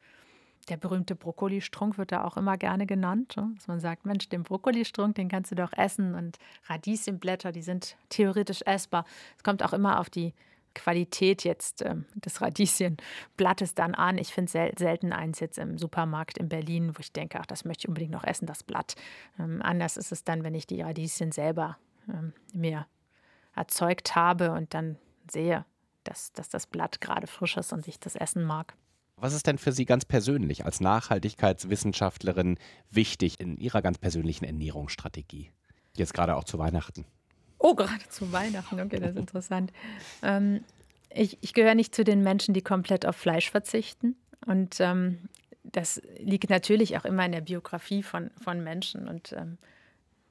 der 0.70 0.78
berühmte 0.78 1.16
Brokkolistrunk 1.16 1.98
wird 1.98 2.12
da 2.12 2.24
auch 2.24 2.38
immer 2.38 2.58
gerne 2.58 2.86
genannt. 2.86 3.36
Ne? 3.38 3.52
Dass 3.56 3.68
man 3.68 3.80
sagt, 3.80 4.06
Mensch, 4.06 4.30
den 4.30 4.44
Brokkolistrunk, 4.44 5.16
den 5.16 5.30
kannst 5.30 5.52
du 5.52 5.56
doch 5.56 5.74
essen. 5.74 6.16
Und 6.16 6.38
Radieschenblätter, 6.68 7.52
die 7.52 7.62
sind 7.62 7.98
theoretisch 8.10 8.62
essbar. 8.66 9.06
Es 9.38 9.44
kommt 9.44 9.64
auch 9.64 9.74
immer 9.74 10.00
auf 10.00 10.10
die 10.10 10.34
Qualität 10.74 11.44
jetzt 11.44 11.82
äh, 11.82 11.96
des 12.16 12.42
Radieschenblattes 12.42 13.76
dann 13.76 13.96
an. 13.96 14.18
Ich 14.18 14.34
finde 14.34 14.52
sel 14.52 14.72
selten 14.78 15.12
eins 15.14 15.40
jetzt 15.40 15.58
im 15.58 15.78
Supermarkt 15.78 16.38
in 16.38 16.50
Berlin, 16.50 16.96
wo 16.96 17.00
ich 17.00 17.12
denke, 17.12 17.40
ach, 17.40 17.46
das 17.46 17.66
möchte 17.66 17.82
ich 17.82 17.88
unbedingt 17.90 18.14
noch 18.14 18.24
essen, 18.24 18.46
das 18.46 18.64
Blatt. 18.64 18.96
Ähm, 19.40 19.62
anders 19.62 19.98
ist 19.98 20.12
es 20.12 20.24
dann, 20.24 20.44
wenn 20.44 20.56
ich 20.56 20.68
die 20.68 20.82
Radieschen 20.82 21.32
selber 21.32 21.78
ähm, 22.08 22.34
mir 22.54 22.88
erzeugt 23.56 24.16
habe 24.16 24.52
und 24.52 24.74
dann 24.74 24.98
sehe, 25.30 25.66
dass, 26.04 26.32
dass 26.34 26.50
das 26.50 26.68
Blatt 26.68 27.02
gerade 27.02 27.28
frisch 27.28 27.58
ist 27.58 27.74
und 27.74 27.88
ich 27.88 28.00
das 28.00 28.16
essen 28.16 28.44
mag. 28.44 28.76
Was 29.22 29.34
ist 29.34 29.46
denn 29.46 29.60
für 29.60 29.72
Sie 29.72 29.86
ganz 29.86 30.04
persönlich 30.04 30.66
als 30.66 30.80
Nachhaltigkeitswissenschaftlerin 30.80 32.58
wichtig 32.90 33.40
in 33.40 33.56
Ihrer 33.58 33.84
ganz 33.84 34.00
persönlichen 34.00 34.46
Ernährungsstrategie? 34.46 35.52
Jetzt 35.96 36.16
gerade 36.16 36.36
auch 36.36 36.44
zu 36.44 36.58
Weihnachten. 36.58 37.06
Oh, 37.60 37.76
gerade 37.76 38.02
zu 38.10 38.32
Weihnachten, 38.32 38.82
okay, 38.82 39.00
das 39.00 39.12
ist 39.12 39.18
interessant. 39.18 39.72
Ähm, 40.24 40.64
ich, 41.14 41.38
ich 41.42 41.54
gehöre 41.54 41.76
nicht 41.76 41.94
zu 41.94 42.04
den 42.04 42.24
Menschen, 42.24 42.54
die 42.54 42.62
komplett 42.62 43.06
auf 43.06 43.16
Fleisch 43.16 43.52
verzichten. 43.52 44.16
Und 44.46 44.80
ähm, 44.80 45.30
das 45.64 46.02
liegt 46.18 46.50
natürlich 46.50 46.98
auch 46.98 47.06
immer 47.06 47.26
in 47.26 47.32
der 47.32 47.42
Biografie 47.42 48.02
von, 48.02 48.32
von 48.42 48.64
Menschen. 48.64 49.08
Und 49.08 49.34
ähm, 49.34 49.58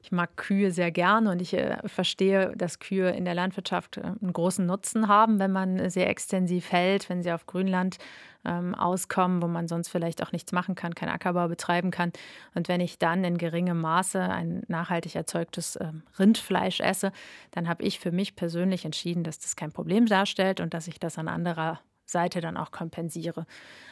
ich 0.03 0.13
mag 0.13 0.37
Kühe 0.37 0.71
sehr 0.71 0.91
gerne 0.91 1.31
und 1.31 1.43
ich 1.43 1.55
äh, 1.55 1.77
verstehe, 1.87 2.53
dass 2.57 2.79
Kühe 2.79 3.11
in 3.11 3.25
der 3.25 3.35
Landwirtschaft 3.35 3.99
äh, 3.99 4.03
einen 4.03 4.33
großen 4.33 4.65
Nutzen 4.65 5.09
haben, 5.09 5.39
wenn 5.39 5.53
man 5.53 5.91
sehr 5.91 6.09
extensiv 6.09 6.73
hält, 6.73 7.09
wenn 7.11 7.23
sie 7.23 7.33
auf 7.33 7.47
Grünland 7.47 7.99
ähm, 8.45 8.75
auskommen, 8.75 9.43
wo 9.43 9.47
man 9.47 9.69
sonst 9.69 9.89
vielleicht 9.89 10.23
auch 10.23 10.33
nichts 10.33 10.53
machen 10.53 10.75
kann, 10.75 10.95
keinen 10.95 11.11
Ackerbau 11.11 11.49
betreiben 11.49 11.91
kann. 11.91 12.13
Und 12.55 12.69
wenn 12.69 12.81
ich 12.81 12.99
dann 12.99 13.25
in 13.25 13.37
geringem 13.37 13.81
Maße 13.81 14.21
ein 14.21 14.63
nachhaltig 14.69 15.15
erzeugtes 15.17 15.77
äh, 15.77 15.93
Rindfleisch 16.19 16.81
esse, 16.81 17.13
dann 17.51 17.69
habe 17.69 17.83
ich 17.83 18.01
für 18.01 18.11
mich 18.13 18.37
persönlich 18.37 18.87
entschieden, 18.87 19.23
dass 19.23 19.39
das 19.39 19.55
kein 19.55 19.73
Problem 19.73 20.07
darstellt 20.07 20.61
und 20.61 20.73
dass 20.73 20.89
ich 20.89 20.99
das 20.99 21.19
an 21.19 21.29
anderer 21.29 21.81
Seite 22.07 22.41
dann 22.41 22.57
auch 22.57 22.71
kompensiere. 22.71 23.45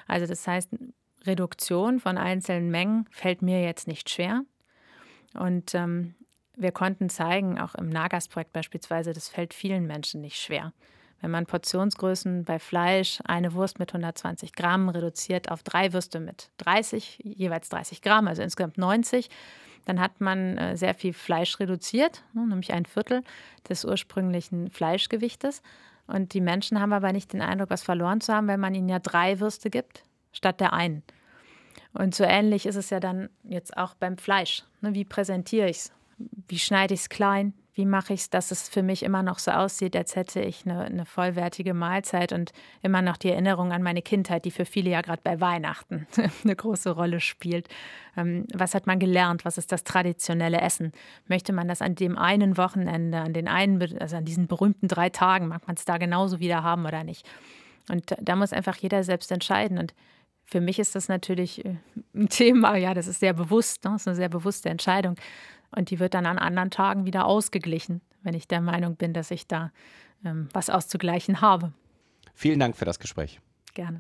Also 0.07 0.27
das 0.27 0.47
heißt, 0.47 0.71
Reduktion 1.27 2.01
von 2.01 2.17
einzelnen 2.17 2.71
Mengen 2.71 3.07
fällt 3.11 3.43
mir 3.43 3.63
jetzt 3.63 3.87
nicht 3.87 4.09
schwer. 4.09 4.45
Und 5.35 5.75
ähm, 5.75 6.15
wir 6.57 6.73
konnten 6.73 7.09
zeigen, 7.09 7.59
auch 7.59 7.75
im 7.75 7.89
Nagas-Projekt 7.89 8.53
beispielsweise, 8.53 9.13
das 9.13 9.29
fällt 9.29 9.55
vielen 9.55 9.87
Menschen 9.87 10.21
nicht 10.21 10.41
schwer. 10.41 10.73
Wenn 11.21 11.31
man 11.31 11.47
Portionsgrößen 11.47 12.45
bei 12.45 12.59
Fleisch, 12.59 13.21
eine 13.25 13.53
Wurst 13.53 13.79
mit 13.79 13.91
120 13.91 14.53
Gramm 14.53 14.89
reduziert 14.89 15.51
auf 15.51 15.63
drei 15.63 15.93
Würste 15.93 16.21
mit 16.21 16.51
30, 16.59 17.21
jeweils 17.25 17.69
30 17.69 18.03
Gramm, 18.03 18.29
also 18.29 18.43
insgesamt 18.43 18.79
90, 18.79 19.29
dann 19.85 20.01
hat 20.01 20.21
man 20.21 20.59
äh, 20.59 20.77
sehr 20.77 20.95
viel 20.95 21.13
Fleisch 21.13 21.59
reduziert, 21.61 22.23
ne, 22.35 22.47
nämlich 22.47 22.73
ein 22.73 22.87
Viertel 22.87 23.23
des 23.69 23.85
ursprünglichen 23.85 24.71
Fleischgewichtes. 24.71 25.63
Und 26.07 26.35
die 26.35 26.41
Menschen 26.41 26.81
haben 26.81 26.93
aber 26.93 27.13
nicht 27.13 27.33
den 27.33 27.43
Eindruck, 27.43 27.71
was 27.71 27.83
verloren 27.83 28.21
zu 28.21 28.33
haben, 28.33 28.49
wenn 28.49 28.61
man 28.61 28.75
ihnen 28.75 28.89
ja 28.89 28.99
drei 28.99 29.41
Würste 29.41 29.71
gibt, 29.71 30.05
statt 30.33 30.61
der 30.61 30.73
einen. 30.73 31.03
Und 31.93 32.15
so 32.15 32.25
ähnlich 32.25 32.67
ist 32.67 32.77
es 32.77 32.91
ja 32.91 33.01
dann 33.01 33.29
jetzt 33.45 33.77
auch 33.77 33.95
beim 33.95 34.19
Fleisch. 34.19 34.63
Ne, 34.81 34.95
wie 34.95 35.05
präsentiere 35.05 35.69
ich 35.69 35.79
es? 35.79 35.93
Wie 36.49 36.59
schneide 36.59 36.95
ich 36.95 37.01
es 37.01 37.09
klein? 37.09 37.55
Wie 37.75 37.87
mache 37.87 38.13
ich 38.13 38.23
es, 38.23 38.31
dass 38.31 38.51
es 38.51 38.69
für 38.69 38.83
mich 38.83 39.05
immer 39.05 39.23
noch 39.23 39.39
so 39.39 39.53
aussieht, 39.53 39.95
als 39.95 40.17
hätte 40.17 40.41
ich 40.41 40.67
eine, 40.67 40.83
eine, 40.83 41.07
vollwertige 41.07 41.75
Mahlzeit 41.75 42.33
und 42.33 42.51
immer 42.83 43.03
noch 43.03 43.17
die 43.17 43.31
Erinnerung 43.31 43.71
an 43.71 43.85
meine 43.85 44.03
Kindheit, 44.03 44.45
die 44.45 44.51
für 44.51 44.65
viele 44.65 44.91
ja 44.91 45.01
gerade 45.01 45.23
bei 45.23 45.41
Weihnachten 45.41 46.09
eine 46.45 46.57
große 46.57 46.91
Rolle 46.91 47.21
spielt. 47.21 47.69
Ähm, 48.17 48.47
was 48.53 48.75
hat 48.75 48.89
man 48.89 48.99
gelernt? 48.99 49.45
Was 49.45 49.59
ist 49.59 49.71
das 49.71 49.85
traditionelle 49.85 50.61
Essen? 50.61 50.91
Möchte 51.29 51.53
man 51.53 51.69
das 51.69 51.81
an 51.81 51.95
dem 51.95 52.19
einen 52.19 52.57
Wochenende, 52.57 53.19
an 53.19 53.33
den 53.33 53.47
einen, 53.47 53.81
also 54.01 54.17
an 54.17 54.25
diesen 54.25 54.49
berühmten 54.49 54.89
drei 54.89 55.09
Tagen, 55.09 55.47
mag 55.47 55.65
man 55.69 55.77
es 55.77 55.85
da 55.85 55.99
genauso 55.99 56.41
wieder 56.41 56.65
haben 56.65 56.85
oder 56.85 57.05
nicht? 57.05 57.29
Und 57.89 58.15
da 58.21 58.35
muss 58.35 58.53
einfach 58.53 58.77
jeder 58.77 59.05
selbst 59.05 59.31
entscheiden. 59.31 59.79
Und 59.79 59.95
für 60.49 60.61
mich 60.61 60.79
ist 60.79 60.95
das 60.95 61.09
natürlich 61.09 61.65
äh, 61.65 61.77
ein 62.15 62.29
Thema, 62.31 62.77
ja, 62.77 62.95
das 62.95 63.07
ist 63.07 63.21
sehr 63.21 63.35
bewusst, 63.35 63.85
ne? 63.85 63.93
das 63.93 64.03
ist 64.03 64.09
eine 64.09 64.17
sehr 64.17 64.29
bewusste 64.29 64.69
Entscheidung. 64.69 65.17
Und 65.71 65.91
die 65.91 65.99
wird 65.99 66.15
dann 66.15 66.25
an 66.27 66.39
anderen 66.39 66.71
Tagen 66.71 67.05
wieder 67.05 67.27
ausgeglichen, 67.27 68.01
wenn 68.23 68.35
ich 68.35 68.49
der 68.49 68.63
Meinung 68.63 68.97
bin, 68.97 69.13
dass 69.13 69.31
ich 69.31 69.47
da 69.47 69.71
ähm, 70.25 70.49
was 70.53 70.71
auszugleichen 70.71 71.43
habe. 71.43 71.73
Vielen 72.35 72.59
Dank 72.59 72.77
für 72.77 72.87
das 72.87 72.99
Gespräch. 72.99 73.41
Gerne. 73.75 73.99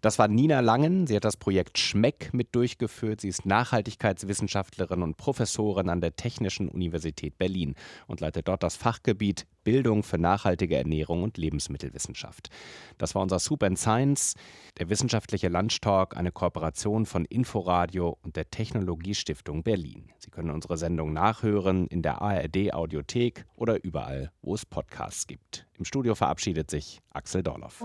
Das 0.00 0.18
war 0.18 0.28
Nina 0.28 0.60
Langen. 0.60 1.06
Sie 1.06 1.14
hat 1.14 1.26
das 1.26 1.36
Projekt 1.36 1.78
Schmeck 1.78 2.32
mit 2.32 2.54
durchgeführt. 2.54 3.20
Sie 3.20 3.28
ist 3.28 3.44
Nachhaltigkeitswissenschaftlerin 3.44 5.02
und 5.02 5.18
Professorin 5.18 5.90
an 5.90 6.00
der 6.00 6.16
Technischen 6.16 6.68
Universität 6.68 7.36
Berlin 7.36 7.74
und 8.06 8.20
leitet 8.20 8.48
dort 8.48 8.62
das 8.62 8.76
Fachgebiet 8.76 9.46
Bildung 9.62 10.02
für 10.02 10.16
nachhaltige 10.16 10.76
Ernährung 10.76 11.22
und 11.22 11.36
Lebensmittelwissenschaft. 11.36 12.48
Das 12.96 13.14
war 13.14 13.20
unser 13.20 13.38
Soup 13.38 13.62
and 13.62 13.78
Science, 13.78 14.34
der 14.78 14.88
wissenschaftliche 14.88 15.48
Lunchtalk, 15.48 16.16
eine 16.16 16.32
Kooperation 16.32 17.04
von 17.04 17.26
Inforadio 17.26 18.16
und 18.22 18.36
der 18.36 18.50
Technologiestiftung 18.50 19.62
Berlin. 19.62 20.12
Sie 20.18 20.30
können 20.30 20.50
unsere 20.50 20.78
Sendung 20.78 21.12
nachhören 21.12 21.86
in 21.88 22.00
der 22.00 22.22
ARD 22.22 22.72
Audiothek 22.72 23.44
oder 23.54 23.84
überall, 23.84 24.32
wo 24.40 24.54
es 24.54 24.64
Podcasts 24.64 25.26
gibt. 25.26 25.66
Im 25.76 25.84
Studio 25.84 26.14
verabschiedet 26.14 26.70
sich 26.70 27.00
Axel 27.10 27.42
Dorloff. 27.42 27.84